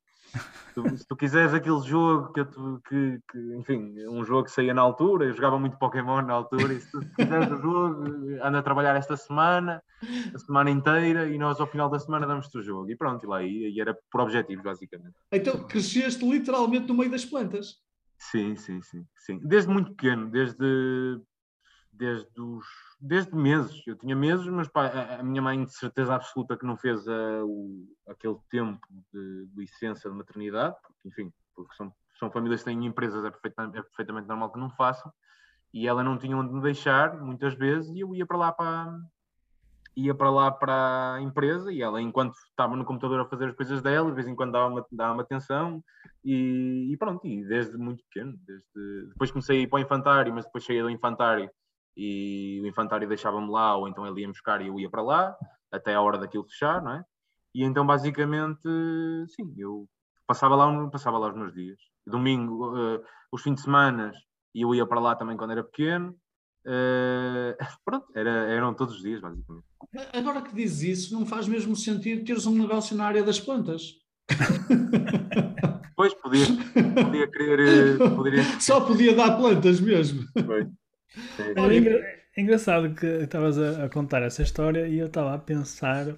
Se, 0.75 0.99
se 0.99 1.07
tu 1.09 1.17
quiseres 1.17 1.55
aquele 1.55 1.81
jogo 1.81 2.33
que, 2.33 2.45
que, 2.45 3.19
que, 3.31 3.57
enfim, 3.57 3.95
um 4.09 4.25
jogo 4.25 4.45
que 4.45 4.51
saía 4.51 4.75
na 4.75 4.83
altura, 4.83 5.25
eu 5.25 5.33
jogava 5.33 5.59
muito 5.59 5.79
Pokémon 5.79 6.21
na 6.23 6.35
altura, 6.35 6.75
e 6.75 6.81
se 6.81 6.91
tu 6.91 7.01
quiseres 7.17 7.51
o 7.51 7.57
jogo, 7.57 8.05
anda 8.43 8.59
a 8.59 8.63
trabalhar 8.63 8.95
esta 8.95 9.17
semana, 9.17 9.83
a 10.35 10.39
semana 10.39 10.71
inteira, 10.71 11.29
e 11.29 11.39
nós 11.39 11.59
ao 11.59 11.67
final 11.67 11.89
da 11.89 11.99
semana 11.99 12.27
damos-te 12.27 12.59
o 12.59 12.63
jogo. 12.63 12.91
E 12.91 12.97
pronto, 12.97 13.25
e 13.25 13.29
lá 13.29 13.43
ia, 13.43 13.69
e 13.69 13.81
era 13.81 13.99
por 14.11 14.21
objetivos, 14.21 14.63
basicamente. 14.63 15.15
Então 15.33 15.67
cresceste 15.67 16.29
literalmente 16.29 16.89
no 16.89 16.95
meio 16.95 17.11
das 17.11 17.25
plantas. 17.25 17.77
Sim, 18.19 18.57
sim, 18.57 18.83
sim, 18.83 19.07
sim. 19.17 19.41
Desde 19.43 19.71
muito 19.71 19.91
pequeno, 19.91 20.31
desde, 20.31 21.21
desde 21.93 22.41
os 22.41 22.67
desde 22.99 23.35
meses. 23.35 23.83
Eu 23.87 23.97
tinha 23.97 24.17
meses, 24.17 24.47
mas 24.47 24.69
pá, 24.69 24.87
a, 24.87 25.21
a, 25.21 25.23
minha 25.23 25.43
mãe 25.43 25.65
de 25.65 25.73
certeza 25.73 26.15
absoluta 26.15 26.57
que 26.57 26.67
não 26.67 26.77
fez 26.77 27.07
a, 27.07 27.45
o, 27.45 27.87
aquele 28.09 28.37
tempo 28.51 28.87
de, 29.13 29.49
licença 29.57 30.09
de 30.09 30.17
maternidade, 30.17 30.77
porque, 30.83 31.09
enfim, 31.09 31.33
porque 31.55 31.75
são, 31.75 31.93
são 32.19 32.31
famílias 32.31 32.61
que 32.61 32.67
têm 32.67 32.85
empresas, 32.85 33.25
é 33.25 33.31
perfeitamente, 33.31 33.79
é 33.79 33.83
perfeitamente 33.83 34.29
normal 34.29 34.53
que 34.53 34.59
não 34.59 34.71
façam, 34.71 35.13
e 35.73 35.87
ela 35.87 36.03
não 36.03 36.19
tinha 36.19 36.37
onde 36.37 36.53
me 36.53 36.63
deixar, 36.63 37.21
muitas 37.21 37.55
vezes, 37.55 37.91
e 37.95 38.01
eu 38.01 38.15
ia 38.15 38.27
para 38.27 38.37
lá 38.37 38.53
para 38.53 38.99
ia 39.97 40.15
para 40.15 40.29
lá 40.29 40.51
para 40.51 41.15
a 41.15 41.23
empresa 41.23 41.73
e 41.73 41.81
ela, 41.81 42.03
enquanto 42.03 42.35
estava 42.51 42.77
no 42.77 42.85
computador 42.85 43.21
a 43.21 43.25
fazer 43.25 43.49
as 43.49 43.57
coisas 43.57 43.81
dela, 43.81 44.11
de 44.11 44.15
vez 44.15 44.29
em 44.29 44.35
quando 44.35 44.53
dava-me 44.53 44.83
dava 44.93 45.23
atenção 45.23 45.83
e, 46.23 46.93
e, 46.93 46.97
pronto, 46.99 47.27
e 47.27 47.43
desde 47.47 47.79
muito 47.79 48.05
pequeno, 48.05 48.39
desde, 48.47 49.09
depois 49.09 49.31
comecei 49.31 49.61
a 49.61 49.63
ir 49.63 49.67
para 49.69 49.79
o 49.79 49.83
infantário, 49.83 50.35
mas 50.35 50.45
depois 50.45 50.67
saí 50.67 50.83
do 50.83 50.91
infantário 50.91 51.51
e 51.97 52.61
o 52.63 52.67
infantário 52.67 53.09
deixava-me 53.09 53.51
lá, 53.51 53.77
ou 53.77 53.89
então 53.89 54.07
ele 54.07 54.21
ia 54.21 54.29
buscar 54.29 54.61
e 54.61 54.67
eu 54.67 54.79
ia 54.79 54.91
para 54.91 55.03
lá, 55.03 55.37
até 55.73 55.95
a 55.95 56.01
hora 56.01 56.19
daquilo 56.19 56.45
fechar, 56.45 56.83
não 56.83 56.93
é? 56.93 57.05
E 57.55 57.65
então, 57.65 57.87
basicamente, 57.87 58.61
sim, 59.35 59.55
eu 59.57 59.89
passava 60.27 60.55
lá, 60.55 60.89
passava 60.91 61.17
lá 61.19 61.29
os 61.29 61.35
meus 61.35 61.55
dias. 61.55 61.79
Domingo, 62.07 62.77
uh, 62.77 63.03
os 63.33 63.43
fins 63.43 63.55
de 63.55 63.63
semana, 63.63 64.13
e 64.55 64.63
eu 64.63 64.75
ia 64.75 64.87
para 64.87 65.01
lá 65.01 65.17
também 65.17 65.37
quando 65.37 65.53
era 65.53 65.65
pequeno. 65.65 66.15
Uh, 66.67 67.57
pronto, 67.85 68.07
era, 68.15 68.31
eram 68.31 68.75
todos 68.75 68.97
os 68.97 69.03
dias, 69.03 69.21
basicamente. 69.21 69.65
Agora 70.13 70.43
que 70.43 70.55
dizes 70.55 70.99
isso, 70.99 71.15
não 71.15 71.25
faz 71.25 71.49
mesmo 71.49 71.75
sentido 71.75 72.25
teres 72.27 72.47
um 72.47 72.59
negócio 72.59 72.97
na 72.97 73.07
área 73.07 73.23
das 73.23 73.41
plantas. 73.41 73.95
Pois, 75.97 76.13
podia, 76.13 76.45
podia 77.05 77.31
querer. 77.31 77.99
Eh, 77.99 78.11
poderia... 78.11 78.43
Só 78.61 78.83
podia 78.83 79.17
dar 79.17 79.39
plantas 79.39 79.81
mesmo. 79.81 80.27
Pois. 80.45 80.69
É, 81.39 82.19
é 82.37 82.41
engraçado 82.41 82.95
que 82.95 83.07
estavas 83.07 83.59
a, 83.59 83.85
a, 83.85 83.89
contar 83.89 84.23
essa 84.23 84.43
história 84.43 84.87
e 84.87 84.99
eu 84.99 85.07
estava 85.07 85.35
a 85.35 85.39
pensar. 85.39 86.15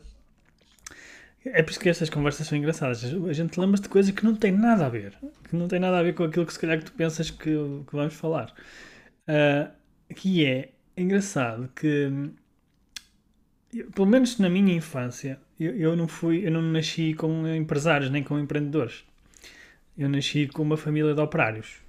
É 1.45 1.63
por 1.63 1.71
isso 1.71 1.81
que 1.81 1.89
estas 1.89 2.11
conversas 2.11 2.47
são 2.47 2.59
engraçadas. 2.59 3.05
A 3.05 3.33
gente 3.33 3.59
lembra-se 3.59 3.85
de 3.85 3.89
coisas 3.89 4.11
que 4.13 4.25
não 4.25 4.35
tem 4.35 4.53
nada 4.53 4.87
a 4.87 4.89
ver. 4.89 5.15
Que 5.49 5.57
não 5.57 5.69
tem 5.69 5.79
nada 5.79 5.99
a 5.99 6.03
ver 6.03 6.15
com 6.15 6.25
aquilo 6.25 6.45
que 6.45 6.53
se 6.53 6.59
calhar 6.59 6.79
que 6.79 6.85
tu 6.87 6.93
pensas 6.93 7.31
que, 7.31 7.51
que 7.51 7.93
vamos 7.93 8.15
falar. 8.15 8.53
Uh, 9.29 9.71
que 10.15 10.45
é 10.45 10.71
engraçado 10.97 11.71
que, 11.75 12.11
pelo 13.95 14.07
menos 14.07 14.39
na 14.39 14.49
minha 14.49 14.75
infância, 14.75 15.39
eu, 15.59 15.77
eu, 15.77 15.97
não 15.97 16.09
fui, 16.09 16.47
eu 16.47 16.51
não 16.51 16.63
nasci 16.63 17.15
com 17.15 17.47
empresários 17.47 18.11
nem 18.11 18.23
com 18.23 18.39
empreendedores. 18.39 19.05
Eu 19.97 20.09
nasci 20.09 20.49
com 20.49 20.63
uma 20.63 20.77
família 20.77 21.15
de 21.15 21.21
operários. 21.21 21.88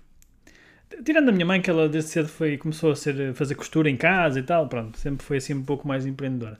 Tirando 1.04 1.30
a 1.30 1.32
minha 1.32 1.46
mãe, 1.46 1.62
que 1.62 1.70
ela 1.70 1.88
desde 1.88 2.10
cedo 2.10 2.28
foi, 2.28 2.58
começou 2.58 2.92
a 2.92 2.96
ser, 2.96 3.34
fazer 3.34 3.56
costura 3.56 3.90
em 3.90 3.98
casa 3.98 4.40
e 4.40 4.44
tal, 4.44 4.68
pronto, 4.68 4.98
sempre 4.98 5.26
foi 5.26 5.38
assim 5.38 5.54
um 5.54 5.64
pouco 5.64 5.88
mais 5.88 6.06
empreendedora. 6.06 6.58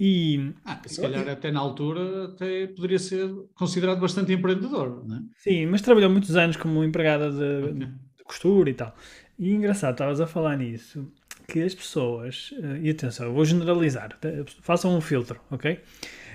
E, 0.00 0.52
ah, 0.64 0.80
se 0.86 1.00
calhar 1.00 1.28
até 1.28 1.50
na 1.50 1.58
altura 1.58 2.26
até 2.26 2.68
poderia 2.68 3.00
ser 3.00 3.28
considerado 3.54 4.00
bastante 4.00 4.32
empreendedor, 4.32 5.04
não 5.04 5.16
é? 5.16 5.20
Sim, 5.38 5.66
mas 5.66 5.82
trabalhou 5.82 6.08
muitos 6.08 6.36
anos 6.36 6.56
como 6.56 6.84
empregada 6.84 7.30
de, 7.30 7.64
okay. 7.64 7.86
de 8.18 8.24
costura 8.24 8.70
e 8.70 8.74
tal. 8.74 8.94
E 9.36 9.52
engraçado, 9.52 9.92
estavas 9.92 10.20
a 10.20 10.26
falar 10.26 10.56
nisso, 10.56 11.10
que 11.48 11.60
as 11.60 11.74
pessoas, 11.74 12.54
eh, 12.62 12.80
e 12.82 12.90
atenção, 12.90 13.26
eu 13.26 13.32
vou 13.32 13.44
generalizar, 13.44 14.16
façam 14.62 14.96
um 14.96 15.00
filtro, 15.00 15.40
ok? 15.50 15.80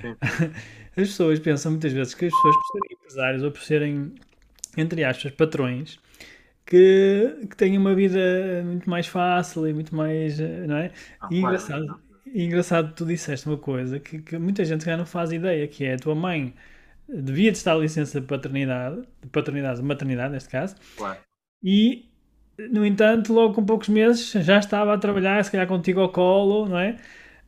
As 0.95 1.07
pessoas 1.07 1.39
pensam 1.39 1.71
muitas 1.71 1.91
vezes 1.91 2.13
que 2.13 2.25
as 2.25 2.31
pessoas 2.31 2.55
por 2.55 2.65
serem 2.71 2.97
empresários 2.99 3.43
ou 3.43 3.51
por 3.51 3.61
serem, 3.61 4.13
entre 4.77 5.03
aspas, 5.03 5.31
patrões, 5.31 5.99
que, 6.65 7.47
que 7.49 7.55
têm 7.57 7.77
uma 7.77 7.95
vida 7.95 8.19
muito 8.65 8.89
mais 8.89 9.07
fácil 9.07 9.67
e 9.67 9.73
muito 9.73 9.95
mais. 9.95 10.39
Eh, 10.39 10.67
não 10.67 10.77
é? 10.77 10.91
Ah, 11.19 11.27
e 11.31 11.37
engraçado, 11.39 12.01
e 12.25 12.43
engraçado, 12.45 12.93
tu 12.95 13.05
disseste 13.05 13.47
uma 13.47 13.57
coisa 13.57 13.99
que, 13.99 14.21
que 14.21 14.37
muita 14.37 14.65
gente 14.65 14.85
já 14.85 14.97
não 14.97 15.05
faz 15.05 15.31
ideia, 15.31 15.67
que 15.67 15.85
é 15.85 15.95
a 15.95 15.97
tua 15.99 16.15
mãe 16.15 16.53
devia 17.07 17.51
de 17.51 17.57
estar 17.57 17.75
licença 17.75 18.19
de 18.21 18.27
paternidade, 18.27 19.01
de 19.21 19.29
paternidade, 19.29 19.77
de 19.77 19.83
maternidade 19.85 20.33
neste 20.33 20.49
caso, 20.49 20.75
claro. 20.95 21.19
e 21.61 22.09
no 22.57 22.85
entanto, 22.85 23.33
logo 23.33 23.53
com 23.53 23.65
poucos 23.65 23.89
meses 23.89 24.31
já 24.31 24.59
estava 24.59 24.93
a 24.93 24.97
trabalhar, 24.97 25.43
se 25.43 25.51
calhar 25.51 25.67
contigo 25.67 26.01
ao 26.01 26.09
colo, 26.09 26.67
não 26.67 26.79
é? 26.79 26.97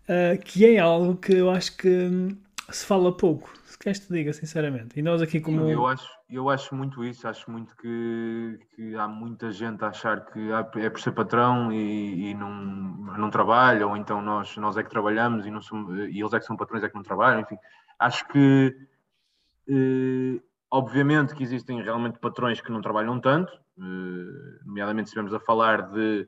Uh, 0.07 0.37
que 0.43 0.65
é 0.65 0.79
algo 0.79 1.15
que 1.17 1.33
eu 1.33 1.49
acho 1.49 1.75
que 1.77 1.87
hum, 1.87 2.37
se 2.69 2.85
fala 2.85 3.15
pouco, 3.15 3.51
se 3.65 3.77
queres 3.77 3.99
te 3.99 4.11
diga, 4.11 4.33
sinceramente. 4.33 4.99
E 4.99 5.01
nós 5.01 5.21
aqui 5.21 5.39
como... 5.39 5.69
Eu 5.69 5.85
acho, 5.85 6.09
eu 6.29 6.49
acho 6.49 6.75
muito 6.75 7.03
isso, 7.03 7.27
acho 7.27 7.49
muito 7.49 7.75
que, 7.77 8.59
que 8.75 8.95
há 8.95 9.07
muita 9.07 9.51
gente 9.51 9.83
a 9.83 9.89
achar 9.89 10.25
que 10.25 10.51
é 10.79 10.89
por 10.89 10.99
ser 10.99 11.11
patrão 11.11 11.71
e, 11.71 12.31
e 12.31 12.33
não, 12.33 12.49
não 13.17 13.29
trabalha, 13.29 13.87
ou 13.87 13.95
então 13.95 14.21
nós, 14.21 14.55
nós 14.57 14.77
é 14.77 14.83
que 14.83 14.89
trabalhamos 14.89 15.45
e, 15.45 15.51
não 15.51 15.61
somos, 15.61 15.97
e 15.97 16.19
eles 16.19 16.33
é 16.33 16.39
que 16.39 16.45
são 16.45 16.57
patrões 16.57 16.83
é 16.83 16.89
que 16.89 16.95
não 16.95 17.03
trabalham, 17.03 17.41
enfim. 17.41 17.57
Acho 17.99 18.27
que, 18.27 18.75
eh, 19.69 20.41
obviamente 20.71 21.35
que 21.35 21.43
existem 21.43 21.81
realmente 21.81 22.19
patrões 22.19 22.61
que 22.61 22.71
não 22.71 22.81
trabalham 22.81 23.19
tanto, 23.19 23.53
eh, 23.53 24.63
nomeadamente 24.65 25.09
se 25.09 25.11
estivermos 25.11 25.33
a 25.33 25.39
falar 25.39 25.83
de, 25.91 26.27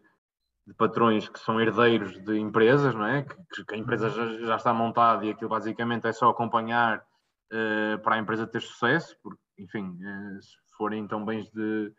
de, 0.67 0.73
patrões 0.73 1.27
que 1.29 1.39
são 1.39 1.59
herdeiros 1.59 2.19
de 2.23 2.37
empresas, 2.37 2.93
não 2.93 3.05
é? 3.05 3.23
que, 3.23 3.65
que 3.65 3.75
a 3.75 3.77
empresa 3.77 4.09
já, 4.09 4.45
já, 4.45 4.55
está 4.55 4.73
montada 4.73 5.25
e 5.25 5.29
aquilo 5.29 5.49
basicamente 5.49 6.07
é 6.07 6.11
só 6.11 6.29
acompanhar 6.29 6.99
uh, 6.99 7.99
para 7.99 8.15
a 8.15 8.19
empresa 8.19 8.45
ter 8.45 8.61
sucesso, 8.61 9.15
porque, 9.23 9.39
enfim, 9.57 9.89
uh, 9.89 10.41
se 10.41 10.55
forem 10.77 11.03
então 11.03 11.25
bens 11.25 11.49
de, 11.51 11.93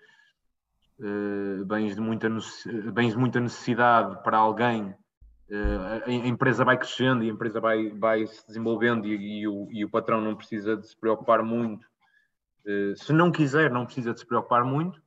uh, 1.01 1.65
bens, 1.65 1.95
de 1.95 2.01
muita, 2.01 2.29
bens 2.93 3.13
de 3.13 3.19
muita 3.19 3.41
necessidade 3.41 4.23
para 4.23 4.39
alguém, 4.39 4.95
a 6.05 6.11
empresa 6.11 6.63
vai 6.63 6.77
crescendo 6.77 7.25
e 7.25 7.31
a 7.31 7.33
empresa 7.33 7.59
vai, 7.59 7.89
vai 7.89 8.27
se 8.27 8.47
desenvolvendo 8.47 9.07
e, 9.07 9.41
e, 9.41 9.49
o, 9.49 9.67
e 9.71 9.83
o 9.83 9.89
patrão 9.89 10.21
não 10.21 10.37
precisa 10.37 10.77
de 10.77 10.87
se 10.87 10.95
preocupar 10.95 11.43
muito. 11.43 11.87
se 12.99 13.15
não 13.15 13.33
quiser, 13.33 13.71
não 13.71 13.87
precisa 13.87 14.13
de 14.13 14.21
se 14.21 14.27
preocupar 14.27 14.63
muito 14.63 15.01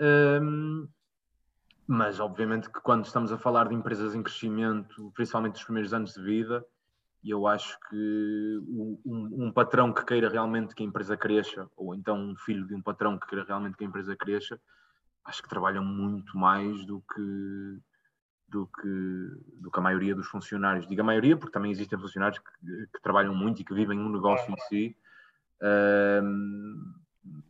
um, 0.00 0.88
mas, 1.90 2.20
obviamente, 2.20 2.68
que 2.68 2.82
quando 2.82 3.06
estamos 3.06 3.32
a 3.32 3.38
falar 3.38 3.66
de 3.66 3.74
empresas 3.74 4.14
em 4.14 4.22
crescimento, 4.22 5.10
principalmente 5.14 5.54
nos 5.54 5.64
primeiros 5.64 5.94
anos 5.94 6.12
de 6.12 6.22
vida, 6.22 6.62
eu 7.24 7.46
acho 7.46 7.78
que 7.88 8.60
um, 8.68 9.46
um, 9.46 9.52
patrão 9.52 9.90
que 9.90 10.04
queira 10.04 10.28
realmente 10.28 10.74
que 10.74 10.82
a 10.82 10.86
empresa 10.86 11.16
cresça, 11.16 11.66
ou 11.74 11.94
então 11.94 12.18
um 12.18 12.36
filho 12.36 12.66
de 12.66 12.74
um 12.74 12.82
patrão 12.82 13.18
que 13.18 13.26
queira 13.26 13.42
realmente 13.42 13.74
que 13.78 13.84
a 13.84 13.86
empresa 13.86 14.14
cresça, 14.14 14.60
acho 15.24 15.42
que 15.42 15.48
trabalham 15.48 15.82
muito 15.82 16.36
mais 16.36 16.84
do 16.84 17.00
que, 17.00 17.78
do 18.48 18.66
que, 18.66 19.58
do 19.62 19.70
que 19.70 19.78
a 19.78 19.82
maioria 19.82 20.14
dos 20.14 20.26
funcionários. 20.26 20.86
Digo 20.86 21.00
a 21.00 21.04
maioria, 21.04 21.38
porque 21.38 21.52
também 21.52 21.70
existem 21.70 21.98
funcionários 21.98 22.38
que, 22.38 22.86
que 22.92 23.02
trabalham 23.02 23.34
muito 23.34 23.62
e 23.62 23.64
que 23.64 23.72
vivem 23.72 23.98
um 23.98 24.12
negócio 24.12 24.52
em 24.52 24.58
si. 24.68 24.96
Um, 25.62 26.94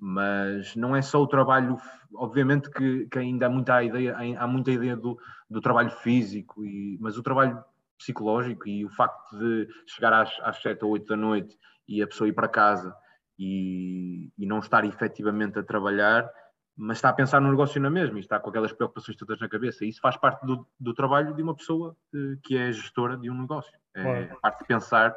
mas 0.00 0.74
não 0.74 0.94
é 0.94 1.02
só 1.02 1.20
o 1.20 1.26
trabalho, 1.26 1.76
obviamente 2.14 2.70
que, 2.70 3.06
que 3.06 3.18
ainda 3.18 3.46
há 3.46 3.50
muita 3.50 3.82
ideia, 3.82 4.16
há 4.38 4.46
muita 4.46 4.70
ideia 4.70 4.96
do, 4.96 5.18
do 5.48 5.60
trabalho 5.60 5.90
físico, 5.90 6.64
e, 6.64 6.98
mas 7.00 7.16
o 7.16 7.22
trabalho 7.22 7.62
psicológico 7.98 8.68
e 8.68 8.84
o 8.84 8.90
facto 8.90 9.36
de 9.36 9.68
chegar 9.86 10.12
às, 10.12 10.30
às 10.40 10.60
7 10.62 10.84
ou 10.84 10.92
8 10.92 11.06
da 11.06 11.16
noite 11.16 11.58
e 11.86 12.02
a 12.02 12.06
pessoa 12.06 12.28
ir 12.28 12.32
para 12.32 12.48
casa 12.48 12.94
e, 13.38 14.30
e 14.38 14.46
não 14.46 14.58
estar 14.58 14.84
efetivamente 14.84 15.58
a 15.58 15.62
trabalhar, 15.62 16.30
mas 16.76 16.98
está 16.98 17.08
a 17.08 17.12
pensar 17.12 17.40
no 17.40 17.50
negócio 17.50 17.80
na 17.80 17.90
mesma 17.90 18.18
e 18.18 18.20
está 18.20 18.38
com 18.38 18.50
aquelas 18.50 18.72
preocupações 18.72 19.16
todas 19.16 19.40
na 19.40 19.48
cabeça. 19.48 19.84
Isso 19.84 20.00
faz 20.00 20.16
parte 20.16 20.44
do, 20.46 20.66
do 20.78 20.94
trabalho 20.94 21.34
de 21.34 21.42
uma 21.42 21.54
pessoa 21.54 21.96
eh, 22.14 22.36
que 22.42 22.56
é 22.56 22.70
gestora 22.70 23.16
de 23.16 23.30
um 23.30 23.40
negócio. 23.40 23.76
É, 23.94 24.30
a 24.30 24.36
parte 24.36 24.60
de 24.60 24.66
pensar 24.66 25.16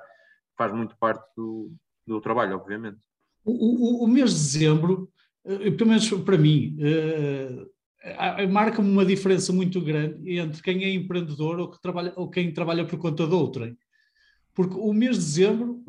faz 0.58 0.72
muito 0.72 0.96
parte 0.98 1.24
do, 1.36 1.72
do 2.05 2.20
trabalho, 2.20 2.55
obviamente. 2.55 3.00
O, 3.43 3.51
o, 3.51 4.05
o 4.05 4.07
mês 4.07 4.31
de 4.31 4.38
dezembro, 4.38 5.10
uh, 5.45 5.71
pelo 5.71 5.89
menos 5.89 6.10
para 6.10 6.38
mim, 6.38 6.77
uh, 6.79 7.71
marca-me 8.50 8.89
uma 8.89 9.05
diferença 9.05 9.53
muito 9.53 9.79
grande 9.79 10.38
entre 10.38 10.62
quem 10.62 10.83
é 10.83 10.93
empreendedor 10.93 11.60
ou, 11.60 11.69
que 11.69 11.81
trabalha, 11.81 12.13
ou 12.15 12.29
quem 12.29 12.53
trabalha 12.53 12.86
por 12.86 12.98
conta 12.98 13.27
de 13.27 13.33
outrem. 13.33 13.77
Porque 14.53 14.75
o 14.75 14.91
mês 14.93 15.17
de 15.17 15.24
dezembro, 15.24 15.83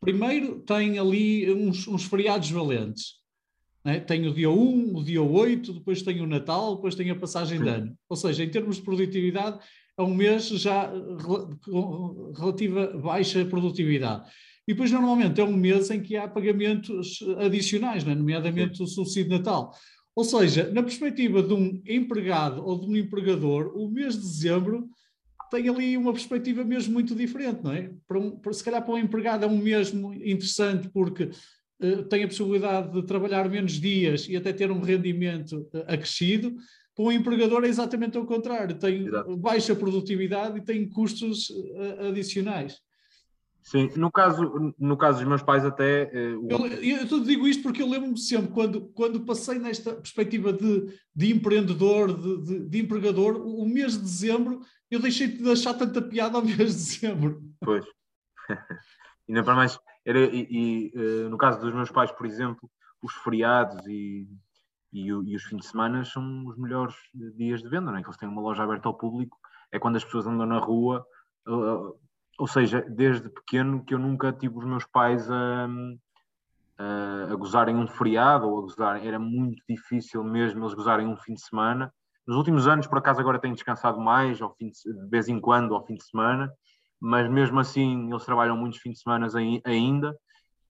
primeiro 0.00 0.60
tem 0.60 0.98
ali 0.98 1.52
uns, 1.52 1.86
uns 1.86 2.04
feriados 2.04 2.50
valentes. 2.50 3.18
Né? 3.84 4.00
Tem 4.00 4.26
o 4.26 4.34
dia 4.34 4.50
1, 4.50 4.96
o 4.96 5.04
dia 5.04 5.22
8, 5.22 5.72
depois 5.72 6.02
tem 6.02 6.20
o 6.20 6.26
Natal, 6.26 6.76
depois 6.76 6.94
tem 6.94 7.10
a 7.10 7.16
passagem 7.16 7.58
Sim. 7.58 7.64
de 7.64 7.70
ano. 7.70 7.98
Ou 8.08 8.16
seja, 8.16 8.44
em 8.44 8.50
termos 8.50 8.76
de 8.76 8.82
produtividade, 8.82 9.58
é 9.96 10.02
um 10.02 10.14
mês 10.14 10.48
já 10.48 10.92
com 11.64 12.32
relativa 12.36 12.86
baixa 12.98 13.44
produtividade. 13.44 14.28
E 14.68 14.74
depois, 14.74 14.92
normalmente, 14.92 15.40
é 15.40 15.44
um 15.44 15.56
mês 15.56 15.90
em 15.90 16.02
que 16.02 16.14
há 16.14 16.28
pagamentos 16.28 17.20
adicionais, 17.38 18.04
né? 18.04 18.14
nomeadamente 18.14 18.82
o 18.82 18.86
subsídio 18.86 19.30
Natal. 19.30 19.74
Ou 20.14 20.24
seja, 20.24 20.70
na 20.70 20.82
perspectiva 20.82 21.42
de 21.42 21.54
um 21.54 21.80
empregado 21.86 22.62
ou 22.62 22.78
de 22.78 22.86
um 22.86 22.94
empregador, 22.94 23.72
o 23.74 23.88
mês 23.88 24.14
de 24.14 24.20
dezembro 24.20 24.86
tem 25.50 25.70
ali 25.70 25.96
uma 25.96 26.12
perspectiva 26.12 26.64
mesmo 26.64 26.92
muito 26.92 27.14
diferente, 27.14 27.64
não 27.64 27.72
é? 27.72 27.90
Para 28.06 28.18
um, 28.18 28.32
para, 28.32 28.52
se 28.52 28.62
calhar 28.62 28.84
para 28.84 28.92
um 28.92 28.98
empregado 28.98 29.46
é 29.46 29.48
um 29.48 29.56
mês 29.56 29.90
interessante 29.94 30.90
porque 30.90 31.30
uh, 31.80 32.02
tem 32.02 32.24
a 32.24 32.28
possibilidade 32.28 32.92
de 32.92 33.06
trabalhar 33.06 33.48
menos 33.48 33.80
dias 33.80 34.28
e 34.28 34.36
até 34.36 34.52
ter 34.52 34.70
um 34.70 34.80
rendimento 34.80 35.66
uh, 35.72 35.84
acrescido. 35.86 36.54
Para 36.94 37.06
um 37.06 37.12
empregador 37.12 37.64
é 37.64 37.68
exatamente 37.68 38.18
o 38.18 38.26
contrário, 38.26 38.78
tem 38.78 39.06
Exato. 39.06 39.34
baixa 39.38 39.74
produtividade 39.74 40.58
e 40.58 40.62
tem 40.62 40.86
custos 40.86 41.48
uh, 41.48 42.08
adicionais. 42.08 42.76
Sim, 43.68 43.90
no 43.96 44.10
caso, 44.10 44.74
no 44.78 44.96
caso 44.96 45.18
dos 45.18 45.28
meus 45.28 45.42
pais 45.42 45.62
até... 45.62 46.04
Eh, 46.04 46.32
eu, 46.32 47.06
eu 47.10 47.20
digo 47.22 47.46
isto 47.46 47.62
porque 47.62 47.82
eu 47.82 47.86
lembro-me 47.86 48.16
sempre, 48.16 48.50
quando, 48.50 48.88
quando 48.94 49.26
passei 49.26 49.58
nesta 49.58 49.92
perspectiva 49.92 50.54
de, 50.54 50.86
de 51.14 51.34
empreendedor, 51.34 52.16
de, 52.16 52.44
de, 52.44 52.60
de, 52.66 52.78
empregador, 52.78 53.36
o 53.36 53.68
mês 53.68 53.92
de 53.92 53.98
dezembro, 53.98 54.60
eu 54.90 54.98
deixei 54.98 55.28
de 55.28 55.50
achar 55.50 55.74
tanta 55.74 56.00
piada 56.00 56.38
ao 56.38 56.42
mês 56.42 56.56
de 56.56 56.64
dezembro. 56.64 57.42
Pois. 57.60 57.84
Ainda 59.28 59.44
para 59.44 59.54
mais, 59.54 59.78
era, 60.02 60.18
e, 60.18 60.46
e 60.50 60.92
uh, 60.98 61.28
no 61.28 61.36
caso 61.36 61.60
dos 61.60 61.74
meus 61.74 61.90
pais, 61.90 62.10
por 62.10 62.24
exemplo, 62.24 62.70
os 63.02 63.12
feriados 63.16 63.86
e, 63.86 64.26
e, 64.94 65.08
e, 65.08 65.36
os 65.36 65.42
fins 65.42 65.58
de 65.58 65.66
semana 65.66 66.06
são 66.06 66.46
os 66.46 66.56
melhores 66.56 66.94
dias 67.36 67.62
de 67.62 67.68
venda, 67.68 67.90
não 67.90 67.98
é? 67.98 68.00
Que 68.00 68.08
eles 68.08 68.16
têm 68.16 68.30
uma 68.30 68.40
loja 68.40 68.62
aberta 68.62 68.88
ao 68.88 68.96
público, 68.96 69.36
é 69.70 69.78
quando 69.78 69.96
as 69.96 70.04
pessoas 70.04 70.26
andam 70.26 70.46
na 70.46 70.58
rua... 70.58 71.04
Ou 72.38 72.46
seja, 72.46 72.80
desde 72.88 73.28
pequeno 73.28 73.84
que 73.84 73.92
eu 73.92 73.98
nunca 73.98 74.32
tive 74.32 74.56
os 74.56 74.64
meus 74.64 74.86
pais 74.86 75.28
a, 75.30 75.68
a, 76.78 77.32
a 77.32 77.34
gozarem 77.34 77.76
um 77.76 77.88
feriado 77.88 78.48
ou 78.48 78.58
a 78.58 78.62
gozarem, 78.62 79.06
era 79.06 79.18
muito 79.18 79.62
difícil 79.68 80.22
mesmo 80.22 80.62
eles 80.62 80.74
gozarem 80.74 81.06
um 81.06 81.16
fim 81.16 81.34
de 81.34 81.42
semana. 81.42 81.92
Nos 82.26 82.36
últimos 82.36 82.68
anos, 82.68 82.86
por 82.86 82.98
acaso, 82.98 83.20
agora 83.20 83.40
tenho 83.40 83.54
descansado 83.54 84.00
mais, 84.00 84.40
ao 84.40 84.54
fim 84.54 84.70
de, 84.70 84.94
de 84.94 85.10
vez 85.10 85.28
em 85.28 85.40
quando, 85.40 85.74
ao 85.74 85.84
fim 85.84 85.94
de 85.94 86.04
semana, 86.04 86.52
mas 87.00 87.28
mesmo 87.28 87.58
assim 87.58 88.08
eles 88.08 88.24
trabalham 88.24 88.56
muitos 88.56 88.78
fins 88.78 88.92
de 88.92 89.02
semana 89.02 89.26
ainda. 89.64 90.16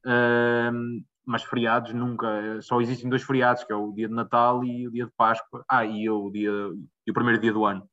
Uh, 0.07 1.03
mas 1.29 1.45
feriados 1.45 1.93
nunca, 1.93 2.59
só 2.63 2.81
existem 2.81 3.11
dois 3.11 3.23
feriados, 3.23 3.63
que 3.63 3.71
é 3.71 3.77
o 3.77 3.93
dia 3.93 4.09
de 4.09 4.15
Natal 4.15 4.65
e 4.65 4.89
o 4.89 4.91
dia 4.91 5.05
de 5.05 5.13
Páscoa, 5.15 5.63
ah, 5.69 5.85
e 5.85 6.09
o, 6.09 6.31
dia, 6.31 6.51
e 7.07 7.11
o 7.11 7.13
primeiro 7.13 7.39
dia 7.39 7.53
do 7.53 7.67
ano. 7.67 7.87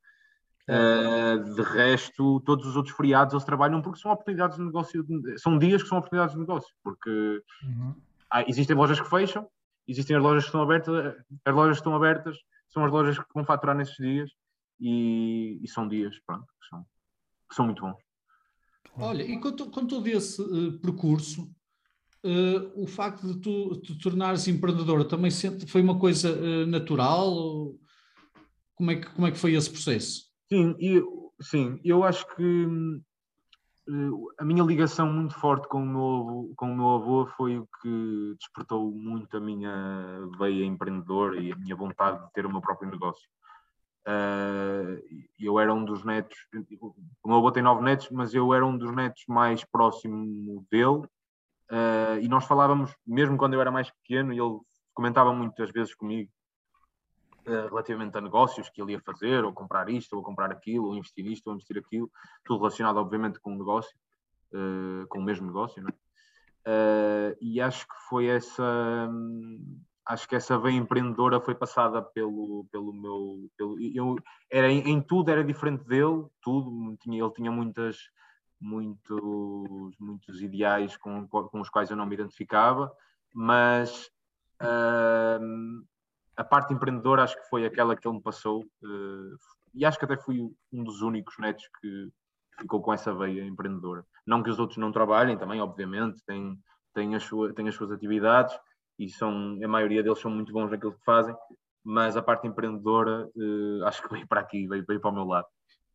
Uh, 0.68 1.54
de 1.54 1.62
resto, 1.62 2.40
todos 2.40 2.66
os 2.66 2.76
outros 2.76 2.96
feriados 2.96 3.36
eles 3.36 3.46
trabalham 3.46 3.84
porque 3.84 4.00
são 4.00 4.12
oportunidades 4.12 4.58
de 4.58 4.64
negócio, 4.64 5.06
são 5.38 5.60
dias 5.60 5.84
que 5.84 5.90
são 5.90 6.00
oportunidades 6.00 6.34
de 6.34 6.42
negócio, 6.42 6.74
porque 6.84 7.44
uhum. 7.64 7.94
há, 8.32 8.42
existem 8.50 8.76
lojas 8.76 9.00
que 9.00 9.08
fecham, 9.08 9.48
existem 9.88 10.16
as 10.16 10.24
lojas 10.24 10.44
que 10.44 10.48
estão 10.48 10.64
abertas, 10.64 11.16
as 11.46 11.54
lojas 11.54 11.78
que 11.78 11.82
estão 11.82 11.96
abertas 11.96 12.36
são 12.70 12.84
as 12.84 12.92
lojas 12.92 13.20
que 13.20 13.26
vão 13.36 13.46
faturar 13.46 13.76
nesses 13.76 13.96
dias 13.96 14.32
e, 14.80 15.60
e 15.62 15.68
são 15.68 15.88
dias 15.88 16.18
pronto, 16.26 16.48
que, 16.60 16.68
são, 16.68 16.86
que 17.48 17.56
são 17.56 17.66
muito 17.66 17.84
bons. 17.84 17.98
Olha, 18.98 19.22
e 19.22 19.40
com, 19.40 19.52
com 19.52 19.86
todo 19.86 20.08
esse 20.08 20.42
uh, 20.42 20.80
percurso, 20.80 21.44
uh, 22.24 22.84
o 22.84 22.88
facto 22.88 23.28
de 23.28 23.40
tu 23.40 23.80
te 23.82 23.96
tornares 24.00 24.48
empreendedor 24.48 25.06
também 25.06 25.30
foi 25.68 25.82
uma 25.84 26.00
coisa 26.00 26.66
natural? 26.66 27.76
Como 28.74 28.90
é, 28.90 28.96
que, 28.96 29.10
como 29.12 29.28
é 29.28 29.32
que 29.32 29.38
foi 29.38 29.54
esse 29.54 29.70
processo? 29.70 30.25
Sim, 30.52 30.76
e, 30.80 31.04
sim, 31.42 31.80
eu 31.84 32.04
acho 32.04 32.28
que 32.36 32.66
uh, 32.66 34.28
a 34.38 34.46
minha 34.46 34.64
ligação 34.64 35.12
muito 35.12 35.34
forte 35.34 35.68
com 35.68 35.82
o, 35.82 35.86
meu, 35.86 36.54
com 36.56 36.72
o 36.72 36.76
meu 36.76 36.90
avô 36.90 37.26
foi 37.36 37.58
o 37.58 37.68
que 37.82 38.36
despertou 38.38 38.92
muito 38.92 39.36
a 39.36 39.40
minha 39.40 40.28
veia 40.38 40.64
empreendedora 40.64 41.40
e 41.40 41.52
a 41.52 41.56
minha 41.56 41.76
vontade 41.76 42.24
de 42.24 42.32
ter 42.34 42.46
o 42.46 42.52
meu 42.52 42.62
próprio 42.62 42.90
negócio. 42.90 43.28
Uh, 44.08 45.02
eu 45.40 45.60
era 45.60 45.74
um 45.74 45.84
dos 45.84 46.04
netos, 46.04 46.38
o 47.24 47.28
meu 47.28 47.38
avô 47.38 47.52
tem 47.52 47.64
nove 47.64 47.84
netos, 47.84 48.10
mas 48.12 48.36
eu 48.36 48.54
era 48.54 48.64
um 48.64 48.78
dos 48.78 48.96
netos 48.96 49.24
mais 49.28 49.64
próximo 49.64 50.64
dele. 50.70 51.08
Uh, 51.72 52.22
e 52.22 52.28
nós 52.28 52.46
falávamos, 52.46 52.96
mesmo 53.06 53.36
quando 53.36 53.56
eu 53.56 53.62
era 53.62 53.72
mais 53.72 53.90
pequeno, 53.90 54.32
ele 54.32 54.60
comentava 54.94 55.34
muitas 55.34 55.72
vezes 55.72 55.96
comigo 55.96 56.30
eh, 56.30 56.45
relativamente 57.46 58.18
a 58.18 58.22
negócios 58.22 58.70
que 58.70 58.82
ele 58.82 58.94
ia 58.94 59.00
fazer, 59.00 59.44
ou 59.44 59.54
comprar 59.54 59.90
isto, 59.90 60.16
ou 60.16 60.24
comprar 60.24 60.52
aquilo, 60.52 60.88
ou 60.88 60.96
investir 60.96 61.24
nisto, 61.24 61.48
ou 61.48 61.54
investir 61.54 61.78
aquilo, 61.78 62.12
tudo 62.44 62.60
relacionado, 62.60 62.98
obviamente, 62.98 63.40
com 63.40 63.54
o 63.54 63.58
negócio, 63.58 63.96
uh, 64.54 65.08
com 65.08 65.20
o 65.20 65.24
mesmo 65.24 65.48
negócio, 65.48 65.82
não 65.82 65.90
é? 65.90 66.06
Uh, 66.68 67.38
e 67.40 67.62
acho 67.62 67.88
que 67.88 67.96
foi 68.10 68.26
essa. 68.26 69.08
Acho 70.08 70.28
que 70.28 70.36
essa 70.36 70.58
veia 70.58 70.76
empreendedora 70.76 71.40
foi 71.40 71.54
passada 71.54 72.02
pelo, 72.02 72.66
pelo 72.72 72.92
meu. 72.92 73.50
Pelo, 73.56 73.78
eu, 73.80 74.16
era, 74.52 74.72
em 74.72 75.02
tudo 75.02 75.30
era 75.30 75.44
diferente 75.44 75.84
dele, 75.84 76.26
tudo. 76.42 76.98
Tinha, 76.98 77.24
ele 77.24 77.34
tinha 77.34 77.52
muitas, 77.52 77.98
muitos, 78.60 79.96
muitos 80.00 80.42
ideais 80.42 80.98
com, 80.98 81.28
com 81.28 81.62
os 81.62 81.70
quais 81.70 81.92
eu 81.92 81.98
não 81.98 82.06
me 82.06 82.16
identificava, 82.16 82.92
mas 83.32 84.10
uh, 84.62 85.86
a 86.38 86.44
parte 86.44 86.74
empreendedora 86.74 87.24
acho 87.24 87.36
que 87.36 87.50
foi 87.50 87.66
aquela 87.66 87.96
que 87.96 88.08
ele 88.08 88.18
me 88.18 88.24
passou. 88.24 88.62
Uh, 88.84 89.38
e 89.74 89.86
acho 89.86 89.98
que 90.00 90.06
até 90.06 90.18
fui 90.18 90.42
um 90.72 90.84
dos 90.84 91.02
únicos 91.02 91.36
netos 91.38 91.66
que 91.82 92.10
ficou 92.60 92.82
com 92.82 92.94
essa 92.94 93.14
veia 93.14 93.44
empreendedora. 93.46 94.06
Não 94.26 94.42
que 94.42 94.50
os 94.50 94.60
outros 94.60 94.78
não 94.78 94.92
trabalhem 94.92 95.38
também, 95.38 95.62
obviamente, 95.62 96.24
têm, 96.26 96.58
têm, 96.94 97.16
as, 97.16 97.24
sua, 97.24 97.54
têm 97.54 97.68
as 97.68 97.76
suas 97.76 97.92
atividades 97.92 98.58
e 98.98 99.10
são, 99.10 99.60
a 99.62 99.68
maioria 99.68 100.02
deles 100.02 100.20
são 100.20 100.32
muito 100.32 100.54
bons 100.54 100.72
naquilo 100.72 100.94
que 100.94 101.04
fazem, 101.04 101.36
mas 101.84 102.16
a 102.16 102.22
parte 102.22 102.48
empreendedora 102.48 103.30
uh, 103.36 103.86
acho 103.86 104.02
que 104.02 104.14
veio 104.14 104.28
para 104.28 104.40
aqui, 104.42 104.68
veio, 104.68 104.86
veio 104.88 105.00
para 105.00 105.12
o 105.12 105.14
meu 105.14 105.26
lado. 105.26 105.48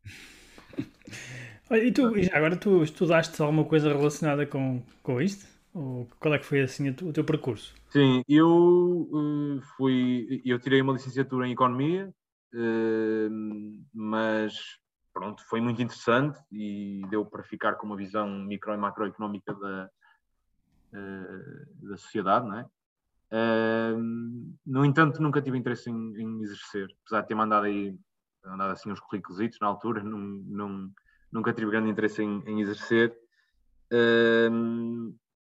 E 1.72 1.92
tu, 1.92 2.12
agora 2.32 2.56
tu 2.56 2.82
estudaste 2.82 3.40
alguma 3.40 3.64
coisa 3.64 3.94
relacionada 3.94 4.44
com, 4.44 4.82
com 5.04 5.20
isto? 5.20 5.46
Qual 5.72 6.34
é 6.34 6.38
que 6.38 6.44
foi 6.44 6.62
assim 6.62 6.90
o 6.90 7.12
teu 7.12 7.24
percurso? 7.24 7.74
Sim, 7.90 8.22
eu 8.28 9.08
uh, 9.12 9.60
fui, 9.76 10.42
eu 10.44 10.58
tirei 10.58 10.82
uma 10.82 10.92
licenciatura 10.92 11.46
em 11.46 11.52
Economia, 11.52 12.12
uh, 12.54 13.84
mas 13.94 14.54
pronto, 15.12 15.42
foi 15.48 15.60
muito 15.60 15.80
interessante 15.80 16.38
e 16.50 17.02
deu 17.08 17.24
para 17.24 17.44
ficar 17.44 17.74
com 17.74 17.86
uma 17.86 17.96
visão 17.96 18.28
micro 18.28 18.74
e 18.74 18.76
macroeconómica 18.76 19.54
da, 19.54 19.90
uh, 20.92 21.88
da 21.88 21.96
sociedade, 21.96 22.48
não 22.48 22.58
é? 22.58 22.66
No 24.66 24.84
entanto, 24.84 25.22
nunca 25.22 25.40
tive 25.40 25.56
interesse 25.56 25.88
em, 25.88 26.20
em, 26.20 26.42
exercer, 26.42 26.88
apesar 27.04 27.20
de 27.20 27.28
ter 27.28 27.34
mandado 27.36 27.66
aí 27.66 27.96
mandado 28.44 28.72
assim 28.72 28.90
uns 28.90 28.98
currículos 28.98 29.38
na 29.60 29.68
altura, 29.68 30.02
nunca 30.02 31.52
tive 31.52 31.70
grande 31.70 31.90
interesse 31.90 32.24
em, 32.24 32.42
em 32.44 32.60
exercer. 32.60 33.16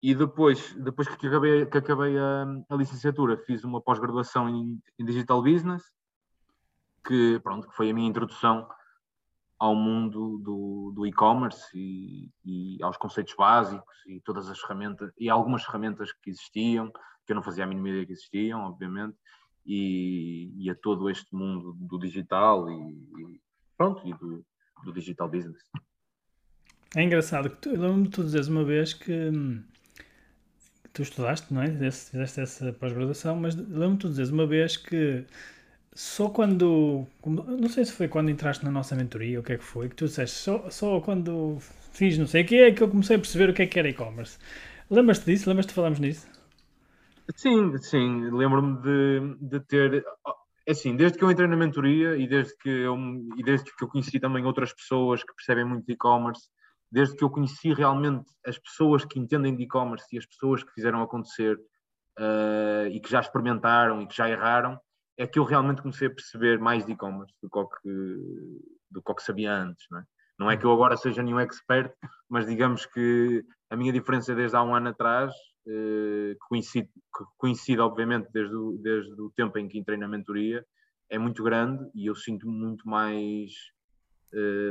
E 0.01 0.15
depois, 0.15 0.73
depois 0.73 1.07
que 1.07 1.27
acabei, 1.27 1.65
que 1.65 1.77
acabei 1.77 2.17
a, 2.17 2.45
a 2.69 2.75
licenciatura, 2.75 3.37
fiz 3.37 3.63
uma 3.63 3.81
pós-graduação 3.81 4.49
em, 4.49 4.81
em, 4.97 5.05
Digital 5.05 5.41
Business, 5.43 5.83
que, 7.05 7.39
pronto, 7.43 7.69
foi 7.71 7.89
a 7.89 7.93
minha 7.93 8.09
introdução 8.09 8.67
ao 9.59 9.75
mundo 9.75 10.39
do, 10.39 10.91
do 10.95 11.05
e-commerce 11.05 11.67
e, 11.75 12.31
e, 12.43 12.81
aos 12.81 12.97
conceitos 12.97 13.35
básicos 13.35 13.95
e 14.07 14.19
todas 14.21 14.49
as 14.49 14.59
ferramentas 14.59 15.11
e 15.19 15.29
algumas 15.29 15.63
ferramentas 15.63 16.11
que 16.11 16.31
existiam 16.31 16.91
que 17.25 17.31
eu 17.31 17.35
não 17.35 17.43
fazia 17.43 17.63
a 17.63 17.67
mínima 17.67 17.89
ideia 17.89 18.05
que 18.05 18.13
existiam, 18.13 18.61
obviamente, 18.61 19.15
e, 19.65 20.51
e 20.57 20.69
a 20.69 20.75
todo 20.75 21.09
este 21.09 21.33
mundo 21.35 21.73
do 21.79 21.99
digital 21.99 22.69
e, 22.69 22.73
e 22.73 23.41
pronto, 23.77 24.07
e 24.07 24.13
do, 24.13 24.43
do, 24.83 24.91
digital 24.91 25.29
business. 25.29 25.63
É 26.95 27.03
engraçado 27.03 27.49
que 27.49 27.57
tu, 27.57 27.69
lembro-me 27.69 28.07
de 28.07 28.09
tu 28.09 28.51
uma 28.51 28.63
vez 28.63 28.93
que, 28.93 29.13
hum, 29.13 29.63
tu 30.93 31.01
estudaste, 31.01 31.53
não 31.53 31.61
é? 31.61 31.67
Fizeste 31.69 32.41
essa 32.41 32.73
pós-graduação, 32.73 33.35
mas 33.35 33.55
lembro-me 33.55 33.97
tu 33.97 34.09
dizeres 34.09 34.31
uma 34.31 34.45
vez 34.45 34.77
que 34.77 35.25
só 35.93 36.29
quando. 36.29 37.07
Não 37.25 37.69
sei 37.69 37.85
se 37.85 37.91
foi 37.93 38.07
quando 38.07 38.29
entraste 38.29 38.63
na 38.65 38.71
nossa 38.71 38.95
mentoria 38.95 39.39
o 39.39 39.43
que 39.43 39.53
é 39.53 39.57
que 39.57 39.63
foi, 39.63 39.89
que 39.89 39.95
tu 39.95 40.05
disseste 40.05 40.37
só, 40.37 40.69
só 40.69 41.01
quando 41.01 41.57
fiz 41.91 42.17
não 42.17 42.27
sei 42.27 42.43
o 42.43 42.45
que 42.45 42.55
é 42.55 42.71
que 42.71 42.81
eu 42.81 42.89
comecei 42.89 43.15
a 43.17 43.19
perceber 43.19 43.49
o 43.49 43.53
que 43.53 43.63
é 43.63 43.67
que 43.67 43.79
era 43.79 43.89
e-commerce. 43.89 44.37
Lembras-te 44.89 45.25
disso? 45.25 45.49
Lembras-te 45.49 45.69
de 45.69 45.75
falarmos 45.75 45.99
nisso? 45.99 46.27
Sim, 47.35 47.77
sim, 47.77 48.29
lembro-me 48.31 48.81
de, 48.81 49.35
de 49.41 49.59
ter. 49.61 50.03
É 50.65 50.71
assim, 50.71 50.95
desde 50.95 51.17
que 51.17 51.23
eu 51.23 51.31
entrei 51.31 51.47
na 51.47 51.55
mentoria 51.55 52.15
e 52.17 52.27
desde 52.27 52.55
que 52.57 52.69
eu, 52.69 52.95
e 53.37 53.43
desde 53.43 53.73
que 53.75 53.83
eu 53.83 53.87
conheci 53.87 54.19
também 54.19 54.45
outras 54.45 54.73
pessoas 54.73 55.23
que 55.23 55.33
percebem 55.33 55.65
muito 55.65 55.89
e-commerce, 55.91 56.49
desde 56.91 57.15
que 57.15 57.23
eu 57.23 57.29
conheci 57.29 57.73
realmente 57.73 58.29
as 58.45 58.57
pessoas 58.57 59.05
que 59.05 59.19
entendem 59.19 59.55
de 59.55 59.63
e-commerce 59.63 60.05
e 60.11 60.17
as 60.17 60.25
pessoas 60.25 60.63
que 60.63 60.73
fizeram 60.73 61.01
acontecer 61.01 61.55
uh, 62.19 62.87
e 62.91 62.99
que 62.99 63.09
já 63.09 63.19
experimentaram 63.19 64.01
e 64.01 64.07
que 64.07 64.15
já 64.15 64.29
erraram, 64.29 64.79
é 65.17 65.25
que 65.25 65.39
eu 65.39 65.43
realmente 65.43 65.81
comecei 65.81 66.07
a 66.07 66.13
perceber 66.13 66.59
mais 66.59 66.85
de 66.85 66.91
e-commerce 66.91 67.33
do 67.41 67.49
que, 67.49 68.71
do 68.89 69.01
que 69.01 69.23
sabia 69.23 69.53
antes. 69.53 69.85
Não 69.89 69.99
é? 69.99 70.03
não 70.41 70.49
é 70.49 70.57
que 70.57 70.65
eu 70.65 70.71
agora 70.71 70.97
seja 70.97 71.21
nenhum 71.21 71.39
expert, 71.39 71.93
mas 72.27 72.47
digamos 72.47 72.87
que 72.87 73.43
a 73.69 73.75
minha 73.75 73.93
diferença 73.93 74.33
desde 74.33 74.57
há 74.57 74.63
um 74.63 74.73
ano 74.73 74.89
atrás 74.89 75.31
que 75.63 76.35
coincide, 76.49 76.89
coincide 77.37 77.79
obviamente 77.79 78.27
desde 78.33 78.55
o, 78.55 78.77
desde 78.79 79.21
o 79.21 79.29
tempo 79.35 79.59
em 79.59 79.67
que 79.67 79.77
entrei 79.77 79.99
na 79.99 80.07
mentoria, 80.07 80.65
é 81.09 81.19
muito 81.19 81.43
grande 81.43 81.87
e 81.93 82.07
eu 82.07 82.15
sinto 82.15 82.47
muito 82.47 82.87
mais 82.87 83.51
uh, 83.51 83.80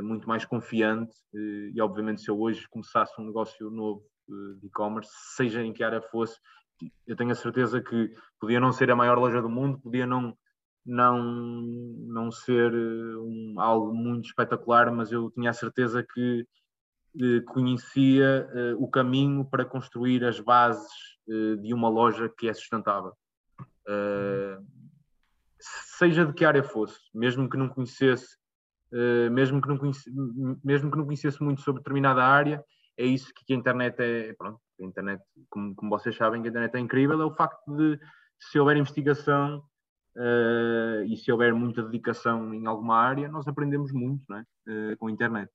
muito 0.02 0.26
mais 0.26 0.44
confiante 0.44 1.14
uh, 1.34 1.70
e 1.74 1.80
obviamente 1.80 2.22
se 2.22 2.30
eu 2.30 2.40
hoje 2.40 2.66
começasse 2.70 3.12
um 3.20 3.26
negócio 3.26 3.70
novo 3.70 4.02
uh, 4.28 4.54
de 4.56 4.66
e-commerce, 4.66 5.10
seja 5.36 5.62
em 5.62 5.72
que 5.72 5.84
área 5.84 6.00
fosse, 6.00 6.38
eu 7.06 7.14
tenho 7.14 7.30
a 7.30 7.34
certeza 7.34 7.80
que 7.80 8.10
podia 8.40 8.58
não 8.58 8.72
ser 8.72 8.90
a 8.90 8.96
maior 8.96 9.18
loja 9.18 9.42
do 9.42 9.50
mundo, 9.50 9.78
podia 9.78 10.06
não 10.06 10.36
não 10.84 11.62
não 12.08 12.32
ser 12.32 12.74
um, 12.74 13.56
algo 13.58 13.92
muito 13.94 14.24
espetacular, 14.24 14.90
mas 14.90 15.12
eu 15.12 15.30
tinha 15.30 15.50
a 15.50 15.54
certeza 15.54 16.02
que 16.02 16.46
conhecia 17.48 18.48
o 18.78 18.88
caminho 18.88 19.44
para 19.44 19.64
construir 19.64 20.24
as 20.24 20.40
bases 20.40 20.88
de 21.60 21.74
uma 21.74 21.88
loja 21.88 22.30
que 22.30 22.48
é 22.48 22.54
sustentável. 22.54 23.12
Seja 25.58 26.24
de 26.24 26.32
que 26.32 26.46
área 26.46 26.62
fosse, 26.62 26.98
mesmo 27.12 27.50
que 27.50 27.58
não 27.58 27.68
conhecesse, 27.68 28.38
mesmo, 29.31 29.61
que 29.61 29.68
não 29.68 29.79
conhecesse 29.79 30.11
mesmo 30.64 30.90
que 30.90 30.98
não 30.98 31.05
conhecesse 31.05 31.42
muito 31.42 31.61
sobre 31.61 31.81
determinada 31.81 32.24
área, 32.24 32.64
é 32.98 33.05
isso 33.05 33.33
que 33.35 33.53
a 33.53 33.57
internet 33.57 33.96
é. 34.00 34.33
Pronto, 34.35 34.59
a 34.81 34.85
internet, 34.85 35.22
como, 35.48 35.74
como 35.74 35.90
vocês 35.90 36.16
sabem, 36.16 36.42
a 36.42 36.46
internet 36.46 36.74
é 36.74 36.79
incrível, 36.79 37.20
é 37.20 37.24
o 37.24 37.35
facto 37.35 37.76
de 37.76 37.98
se 38.38 38.59
houver 38.59 38.76
investigação 38.76 39.62
e 41.07 41.16
se 41.16 41.31
houver 41.31 41.55
muita 41.55 41.83
dedicação 41.83 42.53
em 42.53 42.66
alguma 42.66 42.96
área, 42.96 43.29
nós 43.29 43.46
aprendemos 43.46 43.92
muito 43.92 44.24
é? 44.35 44.96
com 44.96 45.07
a 45.07 45.11
internet. 45.11 45.50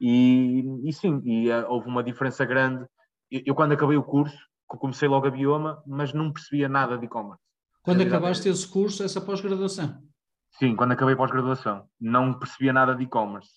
E, 0.00 0.64
e 0.82 0.92
sim, 0.92 1.20
e 1.24 1.50
uh, 1.50 1.66
houve 1.68 1.86
uma 1.88 2.02
diferença 2.02 2.44
grande. 2.44 2.86
Eu, 3.30 3.42
eu, 3.46 3.54
quando 3.54 3.72
acabei 3.72 3.98
o 3.98 4.02
curso, 4.02 4.36
comecei 4.66 5.06
logo 5.06 5.26
a 5.26 5.30
bioma, 5.30 5.82
mas 5.86 6.14
não 6.14 6.32
percebia 6.32 6.68
nada 6.68 6.96
de 6.96 7.04
e-commerce. 7.04 7.42
Quando 7.82 8.02
acabaste 8.02 8.48
esse 8.48 8.66
curso, 8.66 9.02
essa 9.02 9.20
pós-graduação? 9.20 10.02
Sim, 10.52 10.76
quando 10.76 10.92
acabei 10.92 11.16
pós-graduação. 11.16 11.88
Não 12.00 12.34
percebia 12.34 12.72
nada 12.72 12.94
de 12.94 13.04
e-commerce. 13.04 13.50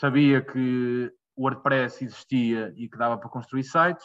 Sabia 0.00 0.42
que 0.42 1.12
o 1.36 1.42
WordPress 1.42 2.04
existia 2.04 2.72
e 2.76 2.88
que 2.88 2.98
dava 2.98 3.16
para 3.16 3.28
construir 3.28 3.64
sites. 3.64 4.04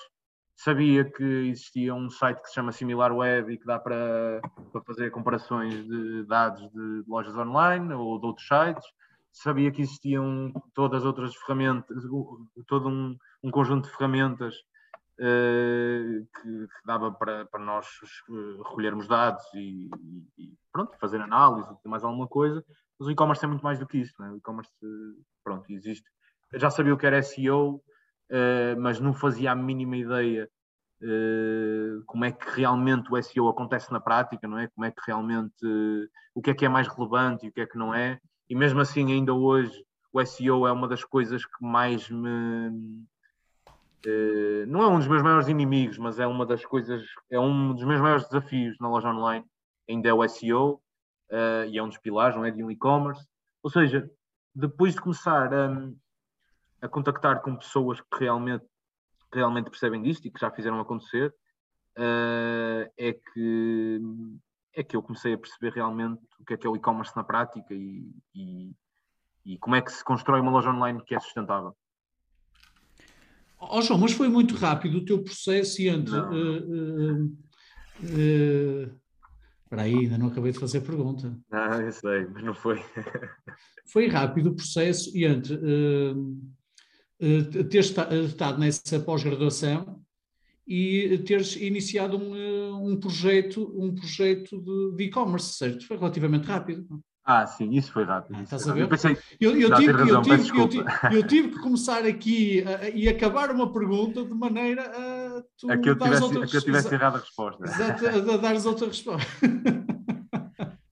Sabia 0.56 1.04
que 1.04 1.24
existia 1.24 1.94
um 1.96 2.10
site 2.10 2.42
que 2.42 2.48
se 2.48 2.54
chama 2.54 2.72
SimilarWeb 2.72 3.52
e 3.52 3.58
que 3.58 3.66
dá 3.66 3.80
para, 3.80 4.42
para 4.72 4.82
fazer 4.84 5.10
comparações 5.10 5.74
de 5.86 6.24
dados 6.26 6.62
de 6.72 7.04
lojas 7.08 7.36
online 7.36 7.94
ou 7.94 8.20
de 8.20 8.26
outros 8.28 8.48
sites 8.48 8.86
sabia 9.32 9.72
que 9.72 9.82
existiam 9.82 10.52
todas 10.74 11.02
as 11.02 11.06
outras 11.06 11.36
ferramentas, 11.36 12.04
todo 12.68 12.90
um, 12.90 13.18
um 13.44 13.52
conjunto 13.52 13.86
de 13.86 13.96
ferramentas 13.96 14.56
que, 15.18 16.68
que, 16.68 16.86
dava 16.86 17.12
para, 17.12 17.46
para 17.46 17.64
nós 17.64 17.88
eh, 18.30 18.58
recolhermos 18.58 19.08
dados 19.08 19.44
e, 19.54 19.90
e, 20.38 20.54
pronto, 20.72 20.98
fazer 21.00 21.22
análise 21.22 21.70
mais 21.86 22.04
alguma 22.04 22.28
coisa. 22.28 22.64
Mas 23.00 23.08
o 23.08 23.12
e-commerce 23.12 23.44
é 23.44 23.48
muito 23.48 23.64
mais 23.64 23.80
do 23.80 23.88
que 23.88 24.00
isso, 24.00 24.22
é? 24.24 24.32
o 24.32 24.38
e-commerce, 24.38 24.72
pronto, 25.44 25.72
existe. 25.72 26.10
Eu 26.52 26.60
já 26.60 26.70
sabia 26.70 26.94
o 26.94 26.98
que 26.98 27.06
era 27.06 27.22
SEO, 27.24 27.82
mas 28.80 29.00
não 29.00 29.14
fazia 29.14 29.52
a 29.52 29.56
mínima 29.56 29.98
ideia 29.98 30.50
como 32.06 32.26
é 32.26 32.32
que 32.32 32.48
realmente 32.52 33.12
o 33.12 33.22
SEO 33.22 33.50
acontece 33.50 33.92
na 33.92 34.00
prática, 34.00 34.48
não 34.48 34.60
é? 34.60 34.68
Como 34.68 34.86
é 34.86 34.92
que 34.92 35.02
realmente 35.08 35.66
o 36.36 36.42
que 36.42 36.52
é 36.52 36.54
que 36.54 36.66
é 36.66 36.70
mais 36.70 36.88
relevante 36.88 37.46
e 37.46 37.50
o 37.50 37.52
que 37.52 37.62
é 37.62 37.66
que 37.66 37.78
não 37.78 37.94
é 37.94 38.20
e 38.52 38.56
mesmo 38.56 38.82
assim, 38.82 39.10
ainda 39.14 39.34
hoje, 39.34 39.72
o 40.12 40.20
SEO 40.26 40.68
é 40.68 40.74
uma 40.74 40.86
das 40.86 41.06
coisas 41.06 41.46
que 41.46 41.66
mais 41.66 42.10
me. 42.10 43.06
Uh, 44.06 44.66
não 44.68 44.82
é 44.82 44.88
um 44.88 44.98
dos 44.98 45.08
meus 45.08 45.22
maiores 45.22 45.48
inimigos, 45.48 45.98
mas 45.98 46.20
é 46.20 46.26
uma 46.26 46.46
das 46.46 46.66
coisas, 46.66 47.04
é 47.30 47.40
um 47.40 47.74
dos 47.74 47.84
meus 47.84 48.02
maiores 48.02 48.26
desafios 48.28 48.78
na 48.80 48.90
loja 48.90 49.10
online, 49.10 49.46
ainda 49.88 50.10
é 50.10 50.14
o 50.14 50.28
SEO, 50.28 50.82
eh, 51.32 51.68
e 51.70 51.78
é 51.78 51.84
um 51.84 51.88
dos 51.88 51.98
pilares, 51.98 52.36
não 52.36 52.44
é? 52.44 52.52
De 52.52 52.64
um 52.64 52.70
e-commerce. 52.70 53.26
Ou 53.64 53.70
seja, 53.70 54.10
depois 54.54 54.94
de 54.94 55.02
começar 55.02 55.54
a, 55.54 55.90
a 56.82 56.88
contactar 56.90 57.42
com 57.42 57.56
pessoas 57.56 58.02
que 58.02 58.20
realmente, 58.20 58.66
realmente 59.34 59.70
percebem 59.70 60.02
disto 60.02 60.26
e 60.28 60.32
que 60.32 60.40
já 60.40 60.52
fizeram 60.52 60.80
acontecer, 60.80 61.34
uh, 61.98 62.92
é 62.98 63.14
que 63.14 64.02
é 64.74 64.84
que 64.84 64.96
eu 64.96 65.04
comecei 65.04 65.34
a 65.34 65.38
perceber 65.38 65.74
realmente 65.74 66.22
o 66.40 66.46
que 66.46 66.54
é 66.54 66.58
que 66.58 66.66
é 66.66 66.70
o 66.70 66.78
e-commerce 66.78 67.14
na 67.14 67.26
prática 67.26 67.74
e, 67.74 68.10
e, 68.34 68.72
e, 69.46 69.58
como 69.58 69.76
é 69.76 69.82
que 69.82 69.92
se 69.92 70.02
constrói 70.02 70.40
uma 70.40 70.52
loja 70.52 70.70
online 70.70 71.04
que 71.04 71.14
é 71.14 71.20
sustentável. 71.20 71.76
Ó 73.62 73.78
oh, 73.78 73.82
João, 73.82 74.00
mas 74.00 74.12
foi 74.12 74.28
muito 74.28 74.56
rápido 74.56 74.98
o 74.98 75.06
teu 75.06 75.24
processo 75.24 75.82
entre. 75.84 76.16
Uh, 76.16 77.26
uh, 78.04 78.92
Espera 79.64 79.84
aí, 79.84 79.96
ainda 79.96 80.18
não 80.18 80.28
acabei 80.28 80.52
de 80.52 80.60
fazer 80.60 80.80
a 80.80 80.82
pergunta. 80.82 81.40
Ah, 81.52 81.78
eu 81.78 81.92
sei, 81.92 82.26
mas 82.26 82.44
não 82.44 82.56
foi. 82.56 82.84
foi 83.86 84.08
rápido 84.08 84.50
o 84.50 84.56
processo 84.56 85.16
e 85.16 85.26
entre 85.26 85.54
uh, 85.54 86.18
uh, 87.22 87.64
teres 87.70 87.94
estado 87.96 88.60
nessa 88.60 89.00
pós-graduação 89.00 90.04
e 90.68 91.20
teres 91.20 91.56
iniciado 91.56 92.18
um, 92.18 92.92
um 92.92 93.00
projeto, 93.00 93.72
um 93.80 93.94
projeto 93.94 94.60
de 94.96 95.04
e-commerce, 95.04 95.54
certo? 95.54 95.86
Foi 95.86 95.98
relativamente 95.98 96.46
rápido. 96.46 97.02
Ah, 97.24 97.46
sim, 97.46 97.70
isso 97.72 97.92
foi 97.92 98.04
rápido. 98.04 98.36
Ah, 98.40 98.44
estás 98.44 98.68
a 98.68 98.74
ver? 98.74 98.82
Eu, 98.82 98.90
pensei, 98.90 99.16
eu, 99.40 99.56
eu, 99.56 99.76
tive, 99.76 99.92
razão, 99.92 100.22
tive, 100.24 100.44
tive, 100.44 100.86
eu, 101.12 101.28
tive, 101.28 101.50
que 101.50 101.60
começar 101.60 102.04
aqui 102.04 102.64
a, 102.64 102.90
e 102.90 103.08
acabar 103.08 103.52
uma 103.52 103.72
pergunta 103.72 104.26
de 104.26 104.34
maneira 104.34 104.84
a 104.88 105.44
tu 105.58 105.72
a 105.72 105.78
que 105.78 105.90
eu 105.90 105.96
tivesse, 105.96 106.24
outra, 106.24 106.48
que 106.48 106.58
eu 106.58 106.62
tivesse 106.62 106.94
errado 106.94 107.18
a 107.18 107.20
resposta. 107.20 107.64
Exato, 107.64 108.08
a, 108.08 108.34
a 108.34 108.38
dares 108.38 108.66
outra 108.66 108.88
resposta. 108.88 109.30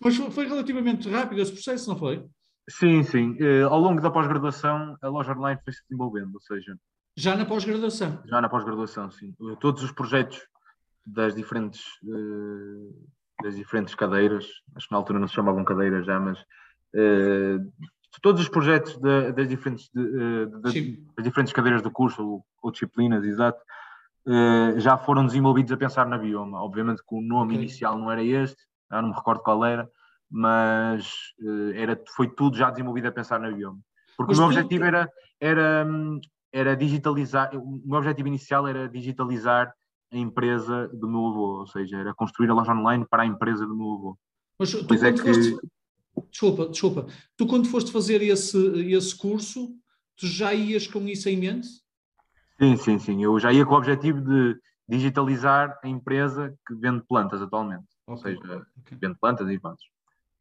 Mas 0.00 0.16
foi, 0.16 0.30
foi, 0.30 0.48
relativamente 0.48 1.08
rápido 1.08 1.40
esse 1.40 1.52
processo, 1.52 1.88
não 1.88 1.96
foi? 1.96 2.26
Sim, 2.68 3.02
sim. 3.04 3.36
Uh, 3.40 3.66
ao 3.68 3.80
longo 3.80 4.00
da 4.00 4.10
pós-graduação, 4.10 4.96
a 5.00 5.08
loja 5.08 5.32
online 5.32 5.60
foi 5.64 5.72
se 5.72 5.82
desenvolvendo, 5.88 6.34
ou 6.34 6.40
seja... 6.40 6.76
Já 7.16 7.36
na 7.36 7.44
pós-graduação? 7.44 8.20
Já 8.24 8.40
na 8.40 8.48
pós-graduação, 8.48 9.10
sim. 9.10 9.34
Todos 9.60 9.82
os 9.82 9.92
projetos 9.92 10.40
das 11.06 11.34
diferentes... 11.34 11.82
Uh, 12.04 13.06
das 13.42 13.56
diferentes 13.56 13.94
cadeiras, 13.94 14.46
acho 14.74 14.88
que 14.88 14.92
na 14.92 14.98
altura 14.98 15.18
não 15.18 15.28
se 15.28 15.34
chamavam 15.34 15.64
cadeiras 15.64 16.06
já, 16.06 16.18
mas 16.18 16.38
uh, 16.40 17.72
todos 18.20 18.42
os 18.42 18.48
projetos 18.48 18.96
de, 18.98 19.32
das, 19.32 19.48
diferentes, 19.48 19.90
de, 19.92 20.00
uh, 20.00 20.60
das, 20.60 20.72
das, 20.72 21.24
diferentes 21.24 21.52
cadeiras 21.52 21.82
do 21.82 21.90
curso 21.90 22.24
ou, 22.24 22.44
ou 22.62 22.70
disciplinas, 22.70 23.24
exato, 23.24 23.60
uh, 24.26 24.78
já 24.78 24.96
foram 24.96 25.26
desenvolvidos 25.26 25.72
a 25.72 25.76
pensar 25.76 26.06
na 26.06 26.18
bioma. 26.18 26.62
Obviamente 26.62 27.02
que 27.02 27.14
o 27.14 27.20
nome 27.20 27.54
okay. 27.54 27.64
inicial 27.64 27.98
não 27.98 28.10
era 28.10 28.22
este, 28.22 28.62
não 28.90 29.08
me 29.08 29.14
recordo 29.14 29.42
qual 29.42 29.64
era, 29.64 29.88
mas 30.30 31.10
era, 31.74 31.98
foi 32.14 32.28
tudo 32.28 32.56
já 32.56 32.70
desenvolvido 32.70 33.08
a 33.08 33.12
pensar 33.12 33.40
na 33.40 33.50
bioma. 33.50 33.78
Porque 34.16 34.32
mas 34.32 34.38
o 34.38 34.42
meu 34.42 34.50
objetivo 34.50 34.84
era, 34.84 35.10
era, 35.40 35.86
era 36.52 36.76
digitalizar, 36.76 37.50
o 37.54 37.82
meu 37.84 37.98
objetivo 37.98 38.28
inicial 38.28 38.68
era 38.68 38.88
digitalizar 38.88 39.72
a 40.12 40.18
empresa 40.18 40.88
do 40.88 41.08
meu 41.08 41.26
avô, 41.26 41.60
ou 41.60 41.66
seja, 41.66 41.96
era 41.96 42.14
construir 42.14 42.50
a 42.50 42.54
loja 42.54 42.72
online 42.72 43.06
para 43.08 43.22
a 43.22 43.26
empresa 43.26 43.66
do 43.66 43.74
meu 43.74 43.94
avô. 43.94 44.18
Mas 44.58 44.70
tu, 44.70 44.84
pois 44.86 45.02
é 45.02 45.12
que... 45.12 45.22
Foste... 45.22 45.56
Desculpa, 46.30 46.68
desculpa. 46.68 47.06
Tu 47.36 47.46
quando 47.46 47.68
foste 47.68 47.90
fazer 47.90 48.20
esse, 48.20 48.58
esse 48.92 49.16
curso, 49.16 49.74
tu 50.16 50.26
já 50.26 50.52
ias 50.52 50.86
com 50.86 51.00
isso 51.08 51.28
em 51.28 51.38
mente? 51.38 51.66
Sim, 52.58 52.76
sim, 52.76 52.98
sim. 52.98 53.24
Eu 53.24 53.38
já 53.38 53.50
ia 53.50 53.64
com 53.64 53.74
o 53.74 53.78
objetivo 53.78 54.20
de 54.20 54.60
digitalizar 54.86 55.78
a 55.82 55.88
empresa 55.88 56.54
que 56.66 56.74
vende 56.74 57.02
plantas 57.08 57.40
atualmente. 57.40 57.86
Okay. 58.06 58.14
Ou 58.14 58.16
seja, 58.18 58.66
okay. 58.80 58.98
vende 59.00 59.18
plantas 59.18 59.48
e 59.48 59.58
plantas. 59.58 59.84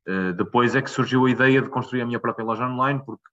Uh, 0.06 0.34
depois 0.34 0.76
é 0.76 0.82
que 0.82 0.90
surgiu 0.90 1.26
a 1.26 1.32
ideia 1.32 1.62
de 1.62 1.70
construir 1.70 2.02
a 2.02 2.06
minha 2.06 2.20
própria 2.20 2.44
loja 2.44 2.68
online, 2.68 3.02
porque 3.06 3.24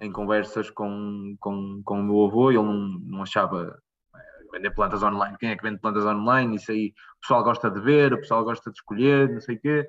em 0.00 0.12
conversas 0.12 0.70
com, 0.70 1.36
com, 1.40 1.82
com 1.84 2.00
o 2.00 2.04
meu 2.04 2.24
avô, 2.26 2.50
ele 2.50 2.62
não, 2.62 2.88
não 3.00 3.22
achava 3.22 3.76
vender 4.52 4.70
plantas 4.70 5.02
online, 5.02 5.36
quem 5.38 5.50
é 5.50 5.56
que 5.56 5.62
vende 5.62 5.80
plantas 5.80 6.04
online? 6.04 6.56
Isso 6.56 6.70
aí 6.70 6.92
o 7.16 7.20
pessoal 7.20 7.44
gosta 7.44 7.70
de 7.70 7.80
ver, 7.80 8.12
o 8.12 8.18
pessoal 8.18 8.44
gosta 8.44 8.70
de 8.70 8.76
escolher, 8.76 9.28
não 9.28 9.40
sei 9.40 9.56
o 9.56 9.60
quê. 9.60 9.88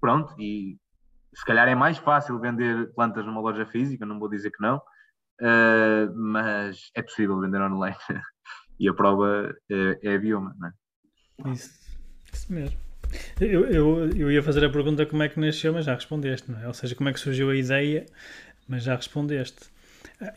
Pronto, 0.00 0.34
e 0.40 0.76
se 1.34 1.44
calhar 1.44 1.68
é 1.68 1.74
mais 1.74 1.98
fácil 1.98 2.38
vender 2.38 2.92
plantas 2.94 3.24
numa 3.24 3.40
loja 3.40 3.66
física, 3.66 4.04
não 4.04 4.18
vou 4.18 4.28
dizer 4.28 4.50
que 4.50 4.62
não, 4.62 4.76
uh, 4.76 6.14
mas 6.14 6.90
é 6.94 7.02
possível 7.02 7.40
vender 7.40 7.60
online. 7.60 7.96
e 8.78 8.88
a 8.88 8.94
prova 8.94 9.54
é, 9.70 9.98
é 10.02 10.14
a 10.14 10.18
bioma, 10.18 10.54
não 10.58 10.68
é? 10.68 11.52
Isso, 11.52 11.70
isso 12.32 12.52
mesmo. 12.52 12.78
Eu, 13.40 13.66
eu, 13.66 14.10
eu 14.10 14.30
ia 14.30 14.42
fazer 14.42 14.64
a 14.64 14.70
pergunta 14.70 15.04
como 15.04 15.22
é 15.22 15.28
que 15.28 15.38
nasceu, 15.38 15.72
mas 15.72 15.84
já 15.84 15.94
respondeste, 15.94 16.50
não 16.50 16.60
é? 16.60 16.66
Ou 16.66 16.74
seja, 16.74 16.94
como 16.94 17.08
é 17.08 17.12
que 17.12 17.20
surgiu 17.20 17.50
a 17.50 17.56
ideia, 17.56 18.06
mas 18.66 18.84
já 18.84 18.96
respondeste. 18.96 19.70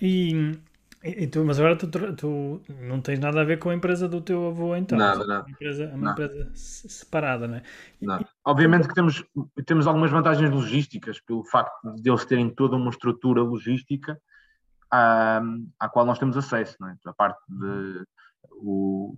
E 0.02 0.58
e, 1.06 1.28
tu, 1.28 1.46
mas 1.46 1.60
agora 1.60 1.76
tu, 1.76 1.88
tu, 2.16 2.62
não 2.82 3.02
tens 3.02 3.20
nada 3.20 3.42
a 3.42 3.44
ver 3.44 3.60
com 3.60 3.70
a 3.70 3.76
empresa 3.76 4.08
do 4.08 4.22
teu 4.22 4.48
avô, 4.48 4.76
então? 4.76 4.98
Nada, 4.98 5.26
nada. 5.26 5.34
É 5.34 5.40
uma 5.42 5.52
empresa, 5.52 5.84
é 5.84 5.96
uma 5.96 6.12
empresa 6.12 6.52
separada, 6.56 7.48
não 7.48 7.56
é? 7.56 7.64
Não. 8.02 8.26
Obviamente 8.44 8.88
que 8.88 8.94
temos, 8.94 9.24
temos 9.66 9.88
algumas 9.88 10.12
vantagens 10.12 10.50
logísticas 10.50 11.20
pelo 11.22 11.44
facto 11.44 11.96
de 11.96 12.10
eles 12.10 12.26
terem 12.26 12.50
toda 12.50 12.76
uma 12.76 12.90
estrutura 12.90 13.42
logística 13.42 14.20
à, 14.92 15.42
à 15.80 15.90
qual 15.90 16.06
nós 16.06 16.20
temos 16.20 16.38
acesso, 16.38 16.76
não 16.80 16.90
é? 16.90 16.96
A 17.06 17.14
parte 17.14 17.40
de. 17.48 18.04
O, 18.52 19.16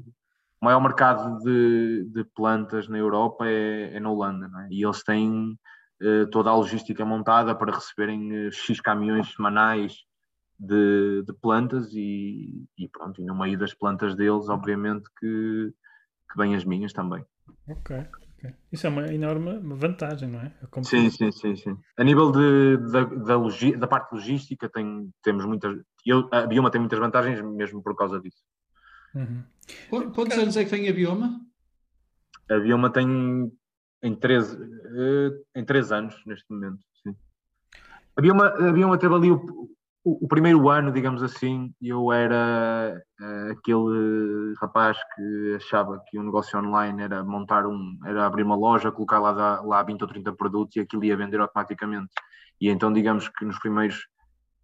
maior 0.61 0.81
mercado 0.81 1.37
de, 1.43 2.05
de 2.11 2.23
plantas 2.35 2.87
na 2.87 2.97
Europa 2.97 3.45
é, 3.47 3.95
é 3.95 3.99
na 3.99 4.09
Holanda, 4.09 4.47
não 4.47 4.61
é? 4.61 4.67
E 4.71 4.83
eles 4.83 5.03
têm 5.03 5.57
eh, 6.01 6.25
toda 6.31 6.49
a 6.49 6.55
logística 6.55 7.05
montada 7.05 7.55
para 7.55 7.75
receberem 7.75 8.47
eh, 8.47 8.51
X 8.51 8.81
caminhões 8.81 9.33
semanais 9.33 10.06
de, 10.59 11.23
de 11.23 11.33
plantas 11.33 11.93
e, 11.93 12.65
e, 12.77 12.87
pronto, 12.87 13.21
e 13.21 13.25
no 13.25 13.37
meio 13.37 13.57
das 13.57 13.73
plantas 13.73 14.15
deles, 14.15 14.49
obviamente 14.49 15.09
que, 15.19 15.73
que 16.31 16.37
vêm 16.37 16.55
as 16.55 16.65
minhas 16.65 16.93
também. 16.93 17.23
Ok. 17.67 17.97
okay. 17.97 18.53
Isso 18.71 18.87
é 18.87 18.89
uma 18.89 19.13
enorme 19.13 19.59
vantagem, 19.75 20.29
não 20.29 20.39
é? 20.39 20.51
Sim, 20.83 21.09
sim, 21.09 21.31
sim, 21.31 21.55
sim. 21.55 21.77
A 21.97 22.03
nível 22.03 22.31
de, 22.31 22.77
da, 22.91 23.03
da, 23.03 23.35
logi, 23.35 23.75
da 23.75 23.87
parte 23.87 24.13
logística 24.13 24.69
tem, 24.69 25.11
temos 25.23 25.45
muitas. 25.45 25.79
Eu, 26.05 26.27
a 26.31 26.45
Bioma 26.45 26.71
tem 26.71 26.79
muitas 26.79 26.99
vantagens 26.99 27.41
mesmo 27.41 27.81
por 27.81 27.95
causa 27.95 28.19
disso. 28.19 28.43
Uhum. 29.13 29.43
Quantos 30.13 30.37
anos 30.37 30.55
é 30.57 30.63
que 30.63 30.69
tem 30.69 30.87
a 30.87 30.93
Bioma? 30.93 31.41
A 32.49 32.59
Bioma 32.59 32.89
tem 32.91 33.51
em 34.03 34.15
13, 34.15 34.57
eh, 34.61 35.59
em 35.59 35.65
3 35.65 35.91
anos 35.91 36.15
neste 36.25 36.45
momento, 36.51 36.79
sim. 37.03 37.15
A 38.15 38.21
Bioma, 38.21 38.47
a 38.47 38.71
Bioma 38.71 38.97
teve 38.97 39.13
ali 39.13 39.31
o, 39.31 39.69
o, 40.07 40.23
o, 40.23 40.27
primeiro 40.27 40.69
ano, 40.69 40.89
digamos 40.89 41.21
assim, 41.21 41.73
eu 41.81 42.13
era 42.13 42.97
uh, 43.19 43.51
aquele 43.51 44.53
rapaz 44.61 44.97
que 45.13 45.55
achava 45.57 46.01
que 46.07 46.17
um 46.17 46.23
negócio 46.23 46.57
online 46.57 47.03
era 47.03 47.25
montar 47.25 47.67
um, 47.67 47.99
era 48.05 48.25
abrir 48.25 48.43
uma 48.43 48.55
loja, 48.55 48.89
colocar 48.89 49.19
lá, 49.19 49.59
lá 49.59 49.83
20 49.83 50.01
ou 50.03 50.07
30 50.07 50.31
produtos 50.31 50.77
e 50.77 50.79
aquilo 50.79 51.03
ia 51.03 51.17
vender 51.17 51.41
automaticamente. 51.41 52.13
E 52.61 52.69
então, 52.69 52.93
digamos 52.93 53.27
que 53.27 53.43
nos 53.43 53.59
primeiros, 53.59 54.07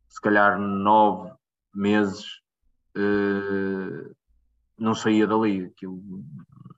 se 0.08 0.22
calhar, 0.22 0.58
nove 0.58 1.30
meses, 1.76 2.24
uh, 2.98 4.16
não 4.80 4.96
saía 4.96 5.28
dali. 5.28 5.66
Aquilo 5.66 6.02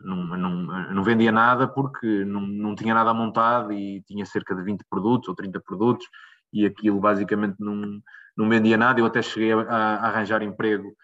não, 0.02 0.26
não, 0.26 0.52
não 0.92 1.04
vendia 1.04 1.32
nada 1.32 1.68
porque 1.68 2.26
não, 2.26 2.42
não 2.42 2.74
tinha 2.74 2.96
nada 2.96 3.14
montado 3.14 3.72
e 3.72 4.02
tinha 4.08 4.26
cerca 4.26 4.56
de 4.56 4.64
20 4.64 4.84
produtos 4.90 5.30
ou 5.30 5.36
30 5.36 5.62
produtos 5.62 6.08
e 6.52 6.66
aquilo 6.66 7.00
basicamente 7.00 7.58
não 7.60 8.02
não 8.36 8.50
vendia 8.50 8.78
nada, 8.78 9.00
eu 9.00 9.06
até 9.06 9.22
cheguei 9.22 9.52
a, 9.54 9.62
a 9.62 10.08
arranjar 10.08 10.42
emprego 10.42 10.96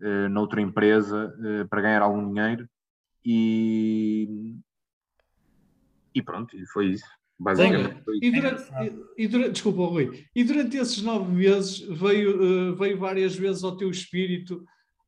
uh, 0.00 0.28
noutra 0.28 0.60
empresa 0.60 1.34
uh, 1.38 1.68
para 1.68 1.82
ganhar 1.82 2.02
algum 2.02 2.32
dinheiro 2.32 2.68
e, 3.24 4.56
e 6.14 6.22
pronto, 6.22 6.56
foi 6.72 6.88
isso. 6.88 7.06
Basicamente 7.38 8.02
foi 8.02 8.18
E 8.22 8.30
durante, 8.30 8.62
e, 9.18 9.28
durante, 9.28 9.52
desculpa, 9.52 9.82
Rui, 9.82 10.24
e 10.34 10.44
durante 10.44 10.76
esses 10.78 11.02
nove 11.02 11.30
meses 11.30 11.80
veio, 11.80 12.72
uh, 12.72 12.76
veio 12.76 12.98
várias 12.98 13.36
vezes 13.36 13.62
ao 13.62 13.76
teu 13.76 13.90
espírito 13.90 14.64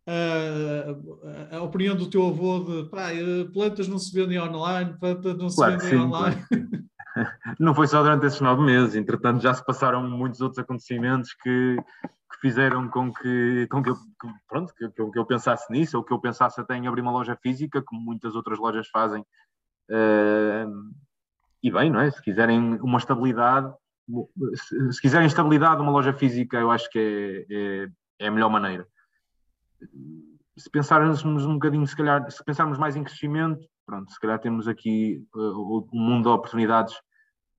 a, 0.07 1.57
a 1.57 1.63
opinião 1.63 1.95
do 1.95 2.09
teu 2.09 2.27
avô 2.27 2.61
de 2.61 2.89
pá, 2.89 3.11
plantas 3.53 3.87
não 3.89 3.99
se 3.99 4.13
vendem 4.15 4.41
online, 4.41 4.97
plantas 4.99 5.37
não 5.37 5.51
se 5.51 5.57
claro, 5.57 5.79
vendem 5.79 5.91
sim, 5.91 5.97
online. 6.05 6.45
Claro. 6.49 6.69
não 7.59 7.75
foi 7.75 7.87
só 7.87 8.03
durante 8.03 8.27
esses 8.27 8.41
nove 8.41 8.63
meses, 8.63 8.95
entretanto 8.95 9.43
já 9.43 9.53
se 9.55 9.65
passaram 9.65 10.03
muitos 10.09 10.41
outros 10.41 10.59
acontecimentos 10.59 11.33
que, 11.35 11.77
que 12.03 12.41
fizeram 12.41 12.89
com 12.89 13.13
que, 13.13 13.67
com 13.71 13.83
que, 13.83 13.91
eu, 13.91 13.95
que, 13.95 14.29
pronto, 14.49 14.75
que, 14.75 14.89
que, 14.91 15.19
eu, 15.19 15.27
pensasse 15.27 15.71
nisso, 15.73 15.97
ou 15.97 16.05
que 16.05 16.13
eu 16.13 16.21
pensasse 16.21 16.61
até 16.61 16.77
em 16.77 16.87
abrir 16.87 17.03
uma 17.03 17.13
loja 17.13 17.37
física, 17.37 17.83
como 17.83 18.01
muitas 18.01 18.35
outras 18.35 18.59
lojas 18.59 18.89
fazem. 18.89 19.23
Uh, 19.91 20.93
e 21.63 21.71
bem, 21.71 21.91
não 21.91 22.01
é? 22.01 22.11
Se 22.11 22.23
quiserem 22.23 22.79
uma 22.81 22.99
estabilidade, 22.99 23.73
se, 24.55 24.93
se, 24.93 25.01
quiserem 25.01 25.27
estabilidade, 25.27 25.83
uma 25.83 25.93
loja 25.93 26.13
física 26.13 26.57
eu 26.59 26.71
acho 26.71 26.89
que 26.91 27.47
é, 27.51 27.55
é, 27.85 27.89
é 28.21 28.29
a 28.29 28.31
melhor 28.31 28.49
maneira. 28.49 28.87
Se 30.57 30.71
pensarmos 30.71 31.25
um 31.25 31.55
bocadinho, 31.55 31.87
se 31.87 31.97
calhar, 31.97 32.31
se 32.31 32.45
pensarmos 32.45 32.79
mais 32.79 32.97
em 32.97 33.05
crescimento, 33.05 33.67
pronto, 33.87 34.11
se 34.11 34.21
calhar 34.21 34.39
temos 34.39 34.69
aqui 34.69 35.25
uh, 35.35 35.89
um 35.93 36.01
mundo 36.01 36.25
de 36.25 36.29
oportunidades 36.29 36.95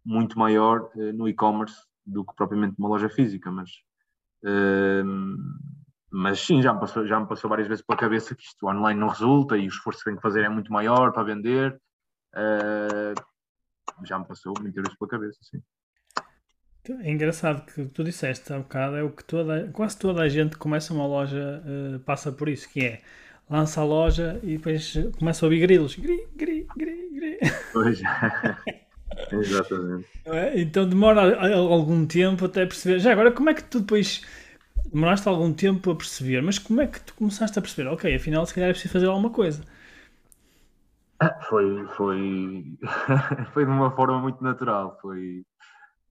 muito 0.05 0.37
maior 0.37 0.89
uh, 0.95 1.13
no 1.13 1.27
e-commerce 1.27 1.77
do 2.05 2.25
que 2.25 2.33
propriamente 2.35 2.75
uma 2.79 2.89
loja 2.89 3.09
física, 3.09 3.51
mas, 3.51 3.69
uh, 4.43 5.05
mas 6.11 6.39
sim, 6.39 6.61
já 6.61 6.73
me, 6.73 6.79
passou, 6.79 7.05
já 7.05 7.19
me 7.19 7.27
passou 7.27 7.49
várias 7.49 7.67
vezes 7.67 7.85
pela 7.85 7.99
cabeça 7.99 8.35
que 8.35 8.43
isto 8.43 8.67
online 8.67 8.99
não 8.99 9.07
resulta 9.07 9.57
e 9.57 9.65
o 9.65 9.67
esforço 9.67 9.99
que 9.99 10.05
tem 10.05 10.15
que 10.15 10.21
fazer 10.21 10.43
é 10.43 10.49
muito 10.49 10.71
maior 10.71 11.11
para 11.11 11.23
vender. 11.23 11.79
Uh, 12.33 13.13
já 14.05 14.17
me 14.17 14.25
passou 14.25 14.53
muitas 14.59 14.83
vezes 14.83 14.97
pela 14.97 15.09
cabeça, 15.09 15.39
sim. 15.41 15.61
É 17.03 17.11
engraçado 17.11 17.65
que 17.71 17.85
tu 17.85 18.03
disseste 18.03 18.51
há 18.51 18.57
bocado, 18.57 18.95
é 18.95 19.03
o 19.03 19.11
que 19.11 19.23
toda, 19.23 19.69
quase 19.73 19.99
toda 19.99 20.23
a 20.23 20.29
gente 20.29 20.57
começa 20.57 20.91
uma 20.91 21.05
loja, 21.05 21.61
uh, 21.63 21.99
passa 21.99 22.31
por 22.31 22.49
isso, 22.49 22.67
que 22.67 22.83
é 22.83 23.01
lança 23.47 23.81
a 23.81 23.83
loja 23.83 24.39
e 24.41 24.57
depois 24.57 24.93
começa 25.17 25.45
a 25.45 25.47
ouvir 25.47 25.59
grilos. 25.59 25.95
Gri, 25.95 26.27
gri, 26.35 26.67
gri, 26.75 27.09
gri. 27.13 27.39
Pois. 27.73 28.01
Exatamente. 29.31 30.07
É? 30.25 30.59
Então 30.61 30.87
demora 30.87 31.53
algum 31.55 32.05
tempo 32.05 32.45
até 32.45 32.65
perceber. 32.65 32.99
Já 32.99 33.11
agora, 33.11 33.31
como 33.31 33.49
é 33.49 33.53
que 33.53 33.63
tu 33.63 33.79
depois 33.79 34.23
demoraste 34.91 35.27
algum 35.27 35.53
tempo 35.53 35.91
a 35.91 35.95
perceber, 35.95 36.41
mas 36.41 36.57
como 36.57 36.81
é 36.81 36.87
que 36.87 37.01
tu 37.01 37.13
começaste 37.15 37.57
a 37.57 37.61
perceber? 37.61 37.89
Ok, 37.89 38.13
afinal, 38.15 38.45
se 38.45 38.53
calhar 38.53 38.69
é 38.69 38.73
preciso 38.73 38.93
fazer 38.93 39.07
alguma 39.07 39.29
coisa. 39.29 39.63
Foi, 41.49 41.85
foi, 41.97 42.77
foi 43.53 43.65
de 43.65 43.71
uma 43.71 43.91
forma 43.91 44.19
muito 44.19 44.41
natural. 44.41 44.97
Foi, 45.01 45.43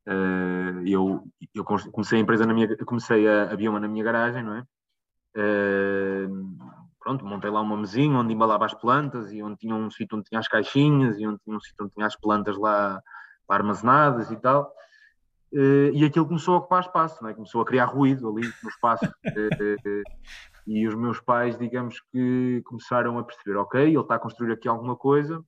uh, 0.06 0.86
eu, 0.86 1.24
eu 1.54 1.64
comecei 1.64 2.18
a 2.18 2.22
empresa 2.22 2.44
na 2.44 2.52
minha, 2.52 2.76
comecei 2.84 3.26
a, 3.26 3.50
a 3.50 3.56
Bioma 3.56 3.80
na 3.80 3.88
minha 3.88 4.04
garagem, 4.04 4.42
não 4.42 4.56
é? 4.56 4.64
Uh, 5.36 6.58
pronto, 7.08 7.24
montei 7.24 7.50
lá 7.50 7.62
uma 7.62 7.76
mesinha 7.76 8.18
onde 8.18 8.34
embalava 8.34 8.66
as 8.66 8.74
plantas 8.74 9.32
e 9.32 9.42
onde 9.42 9.56
tinha 9.56 9.74
um 9.74 9.90
sítio 9.90 10.18
onde 10.18 10.28
tinha 10.28 10.38
as 10.38 10.46
caixinhas 10.46 11.18
e 11.18 11.26
onde 11.26 11.38
tinha 11.42 11.56
um 11.56 11.60
sítio 11.60 11.84
onde 11.84 11.94
tinha 11.94 12.06
as 12.06 12.14
plantas 12.14 12.58
lá, 12.58 13.02
lá 13.48 13.56
armazenadas 13.56 14.30
e 14.30 14.36
tal. 14.36 14.70
Uh, 15.50 15.88
e 15.94 16.04
aquilo 16.04 16.26
começou 16.26 16.54
a 16.54 16.58
ocupar 16.58 16.82
espaço, 16.82 17.26
é? 17.26 17.32
começou 17.32 17.62
a 17.62 17.64
criar 17.64 17.86
ruído 17.86 18.28
ali 18.28 18.46
no 18.62 18.68
espaço. 18.68 19.06
uh, 19.06 20.02
e 20.66 20.86
os 20.86 20.94
meus 20.94 21.18
pais, 21.18 21.58
digamos 21.58 21.98
que 22.12 22.60
começaram 22.66 23.18
a 23.18 23.24
perceber: 23.24 23.56
ok, 23.56 23.80
ele 23.80 23.98
está 23.98 24.16
a 24.16 24.18
construir 24.18 24.52
aqui 24.52 24.68
alguma 24.68 24.94
coisa, 24.94 25.42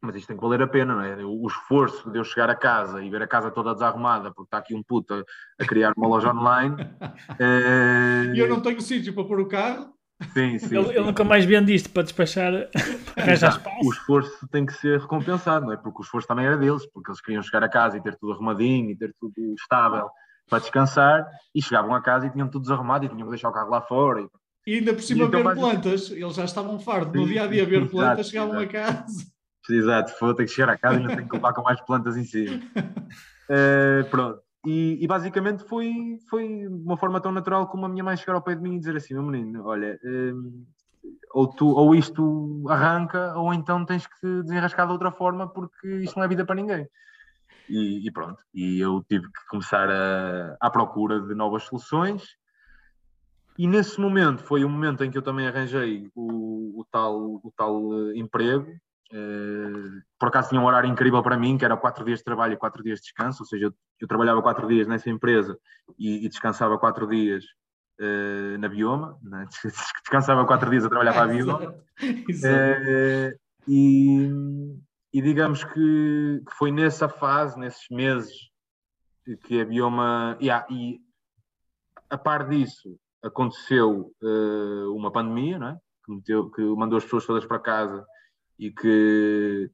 mas 0.00 0.16
isto 0.16 0.28
tem 0.28 0.36
que 0.36 0.42
valer 0.42 0.62
a 0.62 0.66
pena, 0.66 0.94
não 0.94 1.04
é? 1.04 1.22
O 1.22 1.46
esforço 1.46 2.10
de 2.10 2.18
eu 2.18 2.24
chegar 2.24 2.48
a 2.48 2.56
casa 2.56 3.04
e 3.04 3.10
ver 3.10 3.20
a 3.20 3.28
casa 3.28 3.50
toda 3.50 3.74
desarrumada 3.74 4.32
porque 4.32 4.46
está 4.46 4.56
aqui 4.56 4.74
um 4.74 4.82
puto 4.82 5.12
a, 5.12 5.22
a 5.60 5.66
criar 5.66 5.92
uma 5.94 6.08
loja 6.08 6.32
online. 6.32 6.76
E 8.34 8.38
eu 8.38 8.48
não 8.48 8.62
tenho 8.62 8.80
sítio 8.80 9.12
para 9.12 9.24
pôr 9.24 9.40
o 9.40 9.46
carro. 9.46 9.97
Sim, 10.32 10.58
sim, 10.58 10.76
ele, 10.76 11.00
nunca 11.00 11.22
mais 11.22 11.44
vende 11.44 11.72
isto 11.72 11.90
para 11.90 12.02
despachar 12.02 12.52
O 13.84 13.92
esforço 13.92 14.48
tem 14.48 14.66
que 14.66 14.72
ser 14.72 15.00
recompensado, 15.00 15.66
não 15.66 15.72
é? 15.72 15.76
Porque 15.76 16.00
o 16.00 16.02
esforço 16.02 16.26
também 16.26 16.44
era 16.44 16.56
deles, 16.56 16.84
porque 16.86 17.10
eles 17.10 17.20
queriam 17.20 17.42
chegar 17.42 17.62
a 17.62 17.68
casa 17.68 17.96
e 17.96 18.02
ter 18.02 18.16
tudo 18.16 18.32
arrumadinho 18.32 18.90
e 18.90 18.96
ter 18.96 19.14
tudo 19.20 19.54
estável 19.54 20.08
para 20.48 20.58
descansar 20.58 21.26
e 21.54 21.62
chegavam 21.62 21.94
a 21.94 22.02
casa 22.02 22.26
e 22.26 22.30
tinham 22.30 22.48
tudo 22.48 22.62
desarrumado 22.62 23.04
e 23.04 23.08
tinham 23.08 23.24
que 23.24 23.30
deixar 23.30 23.48
o 23.48 23.52
carro 23.52 23.70
lá 23.70 23.80
fora. 23.80 24.22
E, 24.66 24.72
e 24.72 24.74
ainda 24.78 24.92
por 24.92 25.02
cima 25.02 25.24
então, 25.26 25.42
ver 25.42 25.54
plantas, 25.54 26.10
eles 26.10 26.34
já 26.34 26.44
estavam 26.44 26.78
fartos. 26.80 27.14
No 27.14 27.28
dia 27.28 27.44
a 27.44 27.46
dia 27.46 27.64
ver 27.64 27.86
plantas, 27.90 28.28
chegavam 28.28 28.60
exato. 28.60 28.76
a 28.76 28.80
casa. 28.80 29.26
Exato, 29.70 30.14
vou 30.20 30.34
ter 30.34 30.46
que 30.46 30.50
chegar 30.50 30.72
a 30.72 30.78
casa 30.78 30.96
e 30.96 30.98
ainda 31.02 31.14
tenho 31.14 31.28
que 31.28 31.36
levar 31.36 31.52
com 31.52 31.62
mais 31.62 31.80
plantas 31.82 32.16
em 32.16 32.24
cima. 32.24 32.56
uh, 32.56 34.04
pronto. 34.10 34.47
E, 34.66 34.98
e, 35.02 35.06
basicamente 35.06 35.64
foi, 35.64 36.18
foi 36.28 36.66
uma 36.66 36.96
forma 36.96 37.20
tão 37.20 37.30
natural 37.30 37.68
como 37.68 37.86
a 37.86 37.88
minha 37.88 38.02
mãe 38.02 38.16
chegar 38.16 38.34
ao 38.34 38.42
pé 38.42 38.54
de 38.54 38.60
mim 38.60 38.74
e 38.74 38.78
dizer 38.78 38.96
assim: 38.96 39.14
meu 39.14 39.22
menino, 39.22 39.64
olha, 39.64 39.98
hum, 40.04 40.66
ou, 41.32 41.46
tu, 41.46 41.68
ou 41.68 41.94
isto 41.94 42.64
arranca, 42.68 43.34
ou 43.36 43.54
então 43.54 43.84
tens 43.84 44.06
que 44.06 44.42
desenrascar 44.42 44.86
de 44.86 44.92
outra 44.92 45.12
forma, 45.12 45.48
porque 45.48 45.88
isto 46.02 46.16
não 46.16 46.24
é 46.24 46.28
vida 46.28 46.44
para 46.44 46.56
ninguém. 46.56 46.88
E, 47.68 48.06
e 48.06 48.10
pronto, 48.10 48.42
e 48.52 48.80
eu 48.80 49.04
tive 49.08 49.26
que 49.26 49.46
começar 49.48 49.88
a, 49.88 50.56
à 50.60 50.70
procura 50.70 51.20
de 51.20 51.34
novas 51.34 51.64
soluções. 51.64 52.24
E 53.56 53.66
nesse 53.66 54.00
momento 54.00 54.42
foi 54.42 54.64
o 54.64 54.68
momento 54.68 55.04
em 55.04 55.10
que 55.10 55.18
eu 55.18 55.22
também 55.22 55.46
arranjei 55.46 56.08
o, 56.14 56.80
o 56.80 56.86
tal, 56.90 57.16
o 57.16 57.52
tal 57.56 58.12
emprego 58.14 58.70
Uh, 58.70 58.87
por 60.18 60.28
acaso 60.28 60.50
tinha 60.50 60.60
um 60.60 60.66
horário 60.66 60.90
incrível 60.90 61.22
para 61.22 61.36
mim, 61.36 61.56
que 61.56 61.64
era 61.64 61.76
quatro 61.76 62.04
dias 62.04 62.18
de 62.18 62.24
trabalho 62.24 62.54
e 62.54 62.56
quatro 62.56 62.82
dias 62.82 62.98
de 62.98 63.04
descanso, 63.04 63.42
ou 63.42 63.46
seja, 63.46 63.66
eu, 63.66 63.74
eu 64.00 64.08
trabalhava 64.08 64.42
quatro 64.42 64.66
dias 64.68 64.86
nessa 64.86 65.08
empresa 65.08 65.58
e, 65.98 66.24
e 66.24 66.28
descansava 66.28 66.78
quatro 66.78 67.06
dias 67.06 67.44
uh, 68.00 68.58
na 68.58 68.68
Bioma, 68.68 69.18
né? 69.22 69.46
descansava 70.02 70.46
quatro 70.46 70.70
dias 70.70 70.84
a 70.84 70.88
trabalhar 70.88 71.12
para 71.12 71.24
a 71.24 71.34
Bioma. 71.34 71.74
Uh, 72.00 73.36
e, 73.66 74.30
e, 75.12 75.20
digamos 75.20 75.64
que, 75.64 76.42
que, 76.46 76.54
foi 76.56 76.70
nessa 76.70 77.08
fase, 77.08 77.58
nesses 77.58 77.88
meses, 77.90 78.32
que 79.44 79.60
a 79.60 79.64
Bioma. 79.64 80.38
Yeah, 80.40 80.64
e 80.70 81.00
a 82.08 82.16
par 82.16 82.48
disso, 82.48 82.96
aconteceu 83.20 84.14
uma 84.94 85.10
pandemia, 85.10 85.58
não 85.58 85.68
é? 85.70 85.78
que, 86.04 86.12
meteu, 86.14 86.50
que 86.50 86.62
mandou 86.62 86.96
as 86.96 87.04
pessoas 87.04 87.26
todas 87.26 87.44
para 87.44 87.58
casa 87.58 88.06
e 88.58 88.70
que, 88.70 89.70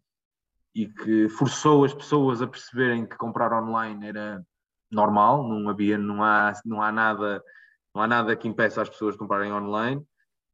e 0.74 0.86
que 0.86 1.28
forçou 1.30 1.84
as 1.84 1.94
pessoas 1.94 2.42
a 2.42 2.46
perceberem 2.46 3.06
que 3.06 3.16
comprar 3.16 3.52
online 3.52 4.06
era 4.06 4.44
normal, 4.90 5.48
não 5.48 5.68
havia, 5.68 5.96
não 5.96 6.22
há, 6.22 6.52
não 6.64 6.82
há 6.82 6.92
nada, 6.92 7.42
não 7.94 8.02
há 8.02 8.06
nada 8.06 8.36
que 8.36 8.46
impeça 8.46 8.82
as 8.82 8.88
pessoas 8.88 9.14
de 9.14 9.18
comprarem 9.18 9.52
online. 9.52 10.04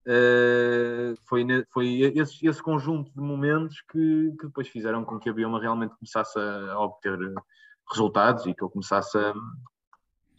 Uh, 0.07 1.14
foi, 1.27 1.47
foi 1.71 2.01
esse, 2.16 2.47
esse, 2.47 2.62
conjunto 2.62 3.12
de 3.12 3.21
momentos 3.21 3.83
que, 3.83 4.35
que, 4.40 4.47
depois 4.47 4.66
fizeram 4.66 5.05
com 5.05 5.19
que 5.19 5.29
a 5.29 5.33
Bioma 5.33 5.61
realmente 5.61 5.95
começasse 5.95 6.38
a, 6.38 6.81
obter 6.81 7.19
resultados 7.90 8.47
e 8.47 8.55
que 8.55 8.62
eu 8.62 8.71
começasse 8.71 9.19
a, 9.19 9.35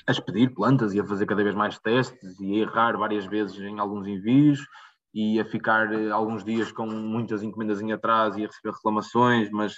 a 0.07 0.11
expedir 0.11 0.51
plantas 0.53 0.95
e 0.95 0.99
a 0.99 1.05
fazer 1.05 1.27
cada 1.27 1.43
vez 1.43 1.53
mais 1.53 1.77
testes 1.77 2.39
e 2.39 2.55
a 2.55 2.57
errar 2.57 2.97
várias 2.97 3.25
vezes 3.25 3.59
em 3.59 3.79
alguns 3.79 4.07
envios 4.07 4.67
e 5.13 5.39
a 5.39 5.45
ficar 5.45 5.91
eh, 5.93 6.09
alguns 6.09 6.43
dias 6.43 6.71
com 6.71 6.85
muitas 6.85 7.43
encomendas 7.43 7.81
em 7.81 7.91
atraso 7.91 8.39
e 8.39 8.43
a 8.43 8.47
receber 8.47 8.73
reclamações, 8.73 9.49
mas, 9.51 9.75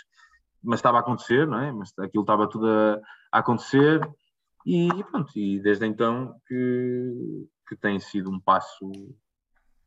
mas 0.62 0.80
estava 0.80 0.98
a 0.98 1.02
acontecer, 1.02 1.48
não 1.48 1.60
é? 1.60 1.72
Mas 1.72 1.92
aquilo 2.00 2.24
estava 2.24 2.48
tudo 2.48 2.68
a, 2.68 3.00
a 3.32 3.40
acontecer 3.40 4.02
e, 4.66 4.88
pronto, 5.12 5.32
e 5.36 5.60
desde 5.60 5.86
então 5.86 6.36
que, 6.48 7.48
que 7.68 7.76
tem 7.76 8.00
sido 8.00 8.32
um 8.32 8.40
passo 8.40 8.92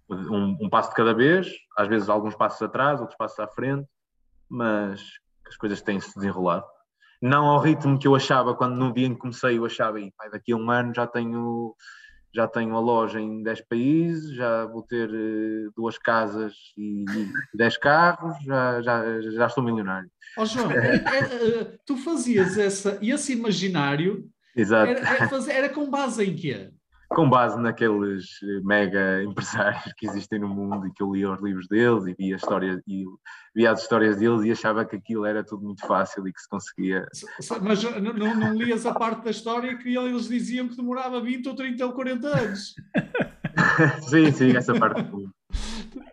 um, 0.09 0.57
um, 0.61 0.71
passo 0.71 0.91
de 0.91 0.97
cada 0.97 1.15
vez, 1.15 1.51
às 1.77 1.89
vezes 1.89 2.09
alguns 2.09 2.35
passos 2.35 2.63
atrás, 2.63 3.01
outros 3.01 3.17
passos 3.17 3.41
à 3.41 3.49
frente, 3.49 3.89
mas 4.49 5.03
as 5.47 5.57
coisas 5.57 5.83
têm 5.83 5.99
se 5.99 6.15
desenrolado. 6.15 6.65
Não 7.21 7.47
ao 7.47 7.61
ritmo 7.61 7.99
que 7.99 8.07
eu 8.07 8.15
achava 8.15 8.55
quando 8.55 8.77
no 8.77 8.93
dia 8.93 9.07
em 9.07 9.15
que 9.15 9.21
comecei 9.21 9.59
eu 9.59 9.65
achava, 9.65 9.99
e 10.01 10.13
daqui 10.31 10.53
a 10.53 10.57
um 10.57 10.71
ano 10.71 10.95
já 10.95 11.07
tenho 11.07 11.75
já 12.35 12.47
tenho 12.47 12.77
a 12.77 12.81
loja 12.81 13.21
em 13.21 13.43
10 13.43 13.61
países, 13.62 14.35
já 14.35 14.67
vou 14.67 14.83
ter 14.83 15.09
uh, 15.09 15.73
duas 15.77 15.97
casas 15.99 16.55
e 16.77 17.05
10 17.55 17.79
carros, 17.79 18.37
já, 18.45 18.83
já, 18.83 19.21
já 19.21 19.47
estou 19.47 19.65
milionário. 19.65 20.11
Oh, 20.37 20.45
João, 20.45 20.71
é, 20.71 20.97
é, 20.97 21.79
tu 21.87 21.97
fazias 21.97 22.59
essa, 22.59 22.99
esse 23.01 23.33
imaginário, 23.33 24.31
Exato. 24.57 24.91
Era, 24.91 25.01
era, 25.01 25.53
era 25.53 25.69
com 25.69 25.91
base 25.91 26.25
em 26.25 26.35
quê? 26.35 26.71
Com 27.09 27.29
base 27.29 27.59
naqueles 27.61 28.40
eh, 28.42 28.61
mega 28.62 29.23
empresários 29.23 29.92
que 29.97 30.07
existem 30.07 30.38
no 30.38 30.49
mundo 30.49 30.87
e 30.87 30.92
que 30.92 31.03
eu 31.03 31.12
lia 31.12 31.31
os 31.31 31.40
livros 31.40 31.69
deles 31.69 32.07
e 32.07 32.14
via, 32.14 32.37
histórias, 32.37 32.81
e 32.87 33.05
via 33.55 33.71
as 33.71 33.83
histórias 33.83 34.16
deles 34.16 34.45
e 34.45 34.51
achava 34.51 34.85
que 34.85 34.97
aquilo 34.97 35.25
era 35.25 35.45
tudo 35.45 35.64
muito 35.64 35.87
fácil 35.87 36.27
e 36.27 36.33
que 36.33 36.40
se 36.40 36.49
conseguia. 36.49 37.07
Mas 37.62 37.83
não, 37.83 38.35
não 38.35 38.55
lias 38.55 38.85
a 38.87 38.95
parte 38.95 39.25
da 39.25 39.31
história 39.31 39.77
que 39.79 39.97
eles 39.97 40.29
diziam 40.29 40.69
que 40.69 40.77
demorava 40.77 41.21
20 41.21 41.49
ou 41.49 41.55
30 41.55 41.87
ou 41.87 41.92
40 41.92 42.29
anos. 42.29 42.75
sim, 44.09 44.33
sim, 44.33 44.57
essa 44.57 44.75
parte. 44.75 45.03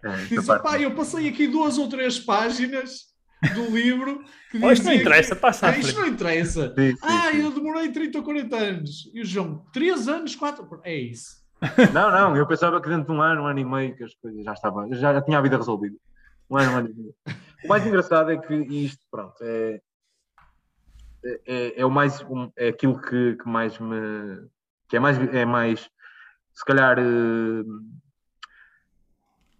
É, 0.01 0.15
Diz, 0.25 0.45
parte... 0.45 0.83
eu 0.83 0.93
passei 0.95 1.29
aqui 1.29 1.47
duas 1.47 1.77
ou 1.77 1.87
três 1.87 2.19
páginas 2.19 3.12
do 3.53 3.75
livro. 3.75 4.23
Que 4.51 4.63
oh, 4.63 4.71
isto 4.71 4.85
não 4.85 4.93
interessa, 4.93 5.35
passa 5.35 5.67
ah, 5.67 5.77
Isto 5.77 5.99
não 5.99 6.07
interessa. 6.07 6.73
Sim, 6.77 6.91
sim, 6.91 6.97
ah, 7.01 7.31
sim. 7.31 7.41
eu 7.41 7.51
demorei 7.51 7.91
30 7.91 8.17
ou 8.17 8.23
40 8.23 8.55
anos. 8.55 9.11
E 9.13 9.21
o 9.21 9.25
João, 9.25 9.65
3 9.73 10.07
anos, 10.07 10.35
4. 10.35 10.81
É 10.83 10.95
isso. 10.95 11.43
Não, 11.93 12.11
não, 12.11 12.35
eu 12.35 12.45
pensava 12.45 12.81
que 12.81 12.89
dentro 12.89 13.05
de 13.05 13.11
um 13.13 13.21
ano, 13.21 13.43
um 13.43 13.47
ano 13.47 13.57
e 13.57 13.63
meio, 13.63 13.95
que 13.95 14.03
as 14.03 14.13
coisas 14.15 14.43
já 14.43 14.51
estavam, 14.51 14.93
já, 14.93 15.13
já 15.13 15.21
tinha 15.21 15.37
a 15.37 15.41
vida 15.41 15.55
resolvida. 15.55 15.95
Um 16.49 16.57
ano, 16.57 16.71
um 16.71 16.75
ano 16.75 16.89
e 16.89 16.93
meio. 16.93 17.15
O 17.63 17.67
mais 17.69 17.87
engraçado 17.87 18.31
é 18.31 18.37
que 18.37 18.53
isto, 18.53 18.99
pronto, 19.09 19.35
é, 19.41 19.79
é, 21.47 21.79
é 21.79 21.85
o 21.85 21.89
mais, 21.89 22.25
é 22.57 22.67
aquilo 22.67 23.01
que, 23.01 23.37
que 23.37 23.47
mais 23.47 23.79
me, 23.79 24.45
que 24.89 24.97
é 24.97 24.99
mais, 24.99 25.17
é 25.17 25.45
mais, 25.45 25.89
se 26.53 26.65
calhar, 26.65 26.99
uh, 26.99 27.65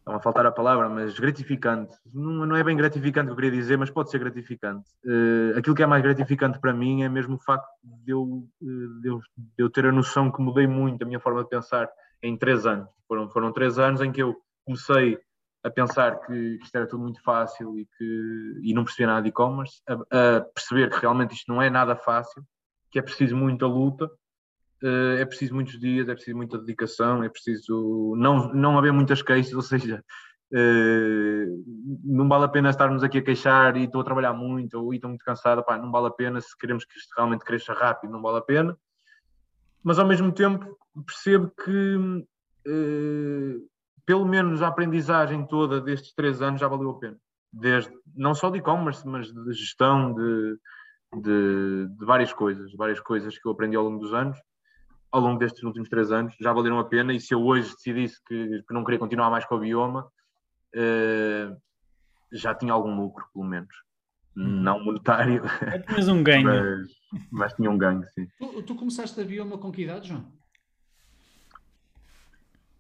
Estão 0.04 0.16
a 0.16 0.20
faltar 0.20 0.46
a 0.46 0.52
palavra, 0.52 0.90
mas 0.90 1.18
gratificante. 1.18 1.96
Não, 2.14 2.46
não, 2.46 2.58
é 2.58 2.64
bem 2.64 2.76
gratificante 2.76 3.28
que 3.28 3.32
eu 3.32 3.36
queria 3.38 3.52
dizer, 3.52 3.78
mas 3.78 3.90
pode 3.90 4.12
ser 4.12 4.20
gratificante. 4.20 4.84
Uh, 5.06 5.58
aquilo 5.58 5.74
que 5.74 5.82
é 5.82 5.86
mais 5.86 6.04
gratificante 6.04 6.60
para 6.60 6.74
mim 6.74 7.04
é 7.04 7.10
mesmo 7.10 7.36
o 7.36 7.40
facto 7.40 7.70
de 7.82 8.12
eu, 8.12 8.24
uh, 8.24 9.02
de 9.02 9.08
eu, 9.08 9.22
de 9.38 9.64
eu 9.64 9.70
ter 9.70 9.86
a 9.86 9.94
noção 9.94 10.30
que 10.30 10.42
mudei 10.42 10.68
muito 10.68 11.02
a 11.02 11.06
minha 11.06 11.22
forma 11.22 11.42
de 11.42 11.50
pensar 11.50 11.90
em 12.22 12.36
três 12.36 12.66
anos. 12.66 12.90
Foram, 13.08 13.30
foram 13.30 13.54
três 13.54 13.80
anos 13.80 14.02
em 14.02 14.12
que 14.12 14.22
eu 14.22 14.36
comecei 14.66 15.18
a 15.64 15.70
pensar 15.70 16.20
que 16.20 16.60
isto 16.62 16.76
era 16.76 16.86
tudo 16.86 17.02
muito 17.02 17.24
fácil 17.24 17.80
e 17.80 17.88
que 17.98 18.60
e 18.62 18.74
não 18.74 18.84
percebia 18.84 19.08
nada 19.08 19.22
de 19.22 19.30
e-commerce, 19.30 19.82
a, 19.88 19.94
a 19.94 20.42
perceber 20.42 20.90
que 20.90 21.00
realmente 21.00 21.34
isto 21.34 21.50
não 21.50 21.62
é 21.62 21.70
nada 21.70 21.96
fácil, 21.96 22.44
que 22.92 23.00
é 23.00 23.02
preciso 23.02 23.38
muita 23.38 23.66
luta 23.66 24.12
é 25.20 25.26
preciso 25.26 25.54
muitos 25.54 25.80
dias, 25.80 26.08
é 26.10 26.14
preciso 26.14 26.38
muita 26.38 26.58
dedicação, 26.58 27.24
é 27.24 27.30
preciso 27.30 28.16
não, 28.18 28.54
não 28.54 28.78
haver 28.78 28.92
muitas 28.92 29.22
queixas, 29.22 29.54
ou 29.56 29.62
seja, 29.62 30.04
Uh, 30.56 31.64
não 32.04 32.30
vale 32.30 32.46
a 32.46 32.48
pena 32.48 32.70
estarmos 32.70 33.02
aqui 33.02 33.18
a 33.18 33.24
queixar 33.24 33.76
e 33.76 33.86
estou 33.86 34.02
a 34.02 34.04
trabalhar 34.04 34.34
muito 34.34 34.80
ou 34.80 34.94
estou 34.94 35.10
muito 35.10 35.26
cansado, 35.26 35.64
pá, 35.64 35.80
não 35.80 35.90
vale 35.92 36.06
a 36.06 36.12
pena 36.12 36.40
se 36.40 36.56
queremos 36.56 36.86
que 36.86 36.96
isto 36.96 37.12
realmente 37.18 37.44
cresça 37.44 37.74
rápido, 37.74 38.12
não 38.12 38.22
vale 38.22 38.38
a 38.38 38.42
pena. 38.42 38.78
Mas 39.84 39.98
ao 39.98 40.06
mesmo 40.06 40.32
tempo 40.32 40.78
percebo 41.08 41.52
que 41.66 41.96
uh, 41.98 43.68
pelo 44.06 44.26
menos 44.26 44.62
a 44.62 44.68
aprendizagem 44.68 45.46
toda 45.48 45.82
destes 45.82 46.14
três 46.14 46.40
anos 46.40 46.62
já 46.62 46.68
valeu 46.68 46.92
a 46.92 47.00
pena. 47.00 47.18
Desde, 47.52 47.92
não 48.16 48.36
só 48.36 48.52
de 48.52 48.60
e-commerce, 48.60 49.08
mas 49.08 49.32
de 49.32 49.54
gestão 49.54 50.14
de, 50.14 50.58
de, 51.16 51.88
de, 51.98 52.06
várias 52.06 52.32
coisas, 52.32 52.72
várias 52.74 53.00
coisas 53.00 53.38
que 53.38 53.48
eu 53.48 53.52
aprendi 53.52 53.76
ao 53.76 53.84
longo 53.84 54.00
dos 54.00 54.14
anos, 54.14 54.38
ao 55.14 55.22
longo 55.22 55.38
destes 55.38 55.64
últimos 55.64 55.88
três 55.90 56.12
anos, 56.12 56.36
já 56.42 56.52
valeram 56.52 56.80
a 56.80 56.86
pena. 56.86 57.14
E 57.14 57.20
se 57.20 57.36
eu 57.36 57.46
hoje 57.46 57.72
decidisse 57.72 58.20
que, 58.26 58.64
que 58.68 58.74
não 58.74 58.84
queria 58.84 59.00
continuar 59.00 59.30
mais 59.30 59.46
com 59.46 59.54
o 59.56 59.60
bioma, 59.60 60.12
uh, 60.76 61.56
já 62.32 62.56
tinha 62.56 62.74
algum 62.74 63.00
lucro, 63.00 63.24
pelo 63.32 63.46
menos. 63.46 63.76
Uhum. 64.36 64.44
Não 64.44 64.84
monetário. 64.84 65.44
Mas 65.88 66.08
um 66.08 66.24
ganho. 66.24 66.50
mas, 66.50 66.88
mas, 67.32 67.54
tinha 67.54 67.70
um 67.70 67.78
ganho, 67.78 68.04
sim. 68.10 68.28
Tu, 68.40 68.64
tu 68.64 68.74
começaste 68.74 69.22
a 69.22 69.24
bioma 69.24 69.60
com 69.60 69.72
que 69.72 69.84
idade, 69.84 70.08
João? 70.08 70.26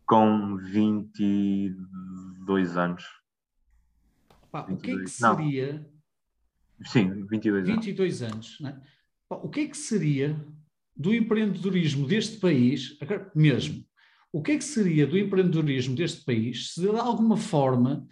Com 0.07 0.57
22 0.57 2.77
anos. 2.77 3.05
Pá, 4.51 4.63
22. 4.63 4.79
O 4.79 4.81
que 4.81 4.91
é 4.91 4.95
que 5.03 5.09
seria. 5.11 5.73
Não. 5.73 5.85
Sim, 6.87 7.27
22 7.27 7.69
anos. 7.69 7.85
22 7.85 8.23
anos, 8.23 8.59
não 8.59 8.71
é? 8.71 8.81
Pá, 9.29 9.35
o 9.35 9.49
que 9.49 9.59
é 9.59 9.67
que 9.67 9.77
seria 9.77 10.35
do 10.95 11.13
empreendedorismo 11.13 12.07
deste 12.07 12.37
país, 12.37 12.97
mesmo, 13.35 13.83
o 14.31 14.41
que 14.41 14.53
é 14.53 14.57
que 14.57 14.63
seria 14.63 15.05
do 15.05 15.17
empreendedorismo 15.17 15.95
deste 15.95 16.23
país 16.23 16.73
se 16.73 16.81
de 16.81 16.89
alguma 16.89 17.37
forma 17.37 18.05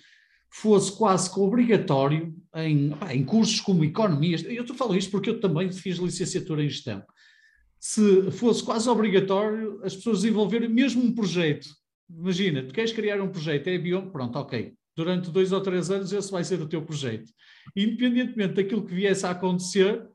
fosse 0.49 0.95
quase 0.95 1.33
que 1.33 1.39
obrigatório 1.39 2.35
em, 2.55 2.91
em 3.09 3.23
cursos 3.23 3.61
como 3.61 3.85
economias, 3.85 4.43
eu 4.43 4.65
te 4.65 4.73
falo 4.73 4.95
isto 4.95 5.09
porque 5.09 5.29
eu 5.29 5.39
também 5.39 5.71
fiz 5.71 5.97
licenciatura 5.97 6.63
em 6.63 6.69
gestão, 6.69 7.01
se 7.79 8.29
fosse 8.31 8.63
quase 8.63 8.87
obrigatório 8.89 9.79
as 9.83 9.95
pessoas 9.95 10.21
desenvolverem 10.21 10.69
mesmo 10.69 11.03
um 11.03 11.15
projeto. 11.15 11.67
Imagina, 12.07 12.61
tu 12.61 12.73
queres 12.73 12.91
criar 12.91 13.21
um 13.21 13.29
projeto, 13.29 13.67
é 13.67 13.77
bioma, 13.77 14.11
pronto, 14.11 14.37
ok. 14.37 14.73
Durante 14.95 15.31
dois 15.31 15.51
ou 15.51 15.61
três 15.61 15.89
anos 15.89 16.11
esse 16.11 16.29
vai 16.29 16.43
ser 16.43 16.61
o 16.61 16.67
teu 16.67 16.81
projeto. 16.81 17.31
Independentemente 17.75 18.53
daquilo 18.55 18.85
que 18.85 18.93
viesse 18.93 19.25
a 19.25 19.31
acontecer, 19.31 20.05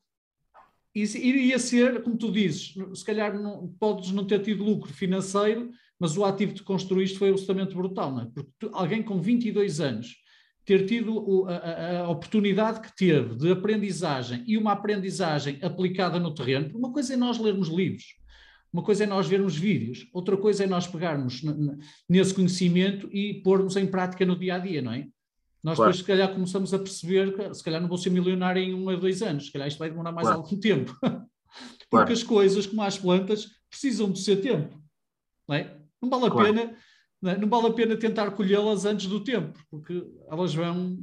iria 0.97 1.59
ser, 1.59 2.03
como 2.03 2.17
tu 2.17 2.33
dizes, 2.33 2.75
se 2.95 3.05
calhar 3.05 3.39
não, 3.39 3.69
podes 3.79 4.13
não 4.13 4.27
ter 4.27 4.41
tido 4.43 4.65
lucro 4.65 4.93
financeiro, 4.93 5.71
mas 5.99 6.17
o 6.17 6.25
ativo 6.25 6.55
que 6.55 6.63
construíste 6.63 7.19
foi 7.19 7.31
absolutamente 7.31 7.75
brutal, 7.75 8.13
não 8.13 8.23
é? 8.23 8.27
Porque 8.27 8.51
tu, 8.59 8.71
alguém 8.73 9.03
com 9.03 9.21
22 9.21 9.81
anos 9.81 10.15
ter 10.65 10.85
tido 10.85 11.47
a, 11.47 12.01
a, 12.01 12.09
oportunidade 12.09 12.81
que 12.81 12.95
teve 12.97 13.37
de 13.37 13.53
aprendizagem 13.53 14.43
e 14.47 14.59
uma 14.59 14.73
aprendizagem 14.73 15.59
aplicada 15.63 16.19
no 16.19 16.35
terreno, 16.35 16.77
uma 16.77 16.93
coisa 16.93 17.15
é 17.15 17.17
nós 17.17 17.39
lermos 17.39 17.69
livros, 17.69 18.05
uma 18.73 18.83
coisa 18.83 19.05
é 19.05 19.07
nós 19.07 19.29
vermos 19.29 19.57
vídeos, 19.57 20.09
outra 20.13 20.37
coisa 20.37 20.65
é 20.65 20.67
nós 20.67 20.87
pegarmos 20.87 21.41
nesse 22.09 22.35
conhecimento 22.35 23.09
e 23.13 23.41
pormos 23.43 23.77
em 23.77 23.87
prática 23.87 24.27
no 24.27 24.37
dia 24.37 24.57
a 24.57 24.59
dia, 24.59 24.83
não 24.83 24.93
é? 24.93 25.07
Nós 25.67 25.75
claro. 25.75 25.91
depois, 25.91 25.97
se 25.97 26.05
calhar, 26.05 26.33
começamos 26.33 26.73
a 26.73 26.79
perceber 26.79 27.35
que, 27.35 27.53
se 27.53 27.65
calhar, 27.65 27.81
não 27.81 27.89
vou 27.89 27.99
ser 27.99 28.11
milionário 28.11 28.63
em 28.63 28.73
um 28.73 28.89
a 28.89 28.95
dois 28.95 29.21
anos, 29.21 29.47
se 29.47 29.53
calhar 29.53 29.67
isto 29.67 29.81
vai 29.81 29.91
demorar 29.91 30.13
mais 30.13 30.29
claro. 30.29 30.41
algum 30.41 30.61
tempo. 30.61 30.97
Porque 31.03 31.91
claro. 31.91 32.13
as 32.13 32.23
coisas, 32.23 32.67
como 32.67 32.83
as 32.83 32.97
plantas, 32.97 33.49
precisam 33.69 34.09
do 34.09 34.17
seu 34.17 34.41
tempo. 34.41 34.81
Não 35.49 35.57
é? 35.57 35.77
Não 36.01 36.09
vale 36.09 36.27
a 36.27 36.31
pena, 36.31 36.77
não, 37.21 37.31
é? 37.33 37.37
não, 37.37 37.49
vale 37.49 37.67
a 37.67 37.73
pena 37.73 37.97
tentar 37.97 38.31
colhê-las 38.31 38.85
antes 38.85 39.09
do 39.09 39.25
tempo, 39.25 39.59
porque 39.69 40.07
elas 40.31 40.55
vão, 40.55 40.97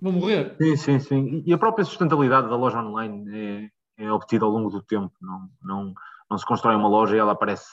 vão 0.00 0.12
morrer. 0.12 0.56
Sim, 0.56 0.76
sim, 0.76 0.98
sim. 0.98 1.42
E 1.44 1.52
a 1.52 1.58
própria 1.58 1.84
sustentabilidade 1.84 2.48
da 2.48 2.56
loja 2.56 2.82
online 2.82 3.70
é, 3.98 4.04
é 4.06 4.10
obtida 4.10 4.46
ao 4.46 4.50
longo 4.50 4.70
do 4.70 4.82
tempo. 4.82 5.12
Não, 5.20 5.50
não, 5.62 5.94
não 6.30 6.38
se 6.38 6.46
constrói 6.46 6.76
uma 6.76 6.88
loja 6.88 7.14
e 7.14 7.18
ela 7.18 7.32
aparece, 7.32 7.68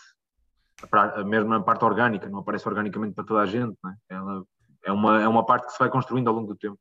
mesmo 1.25 1.47
na 1.47 1.61
parte 1.61 1.85
orgânica, 1.85 2.27
não 2.27 2.39
aparece 2.39 2.67
organicamente 2.67 3.15
para 3.15 3.23
toda 3.23 3.39
a 3.39 3.45
gente. 3.45 3.77
É? 4.09 4.15
Ela 4.15 4.43
é 4.87 4.91
uma, 4.91 5.21
é 5.21 5.27
uma 5.27 5.45
parte 5.45 5.67
que 5.67 5.73
se 5.73 5.79
vai 5.79 5.89
construindo 5.89 6.29
ao 6.29 6.33
longo 6.33 6.47
do 6.47 6.55
tempo. 6.55 6.79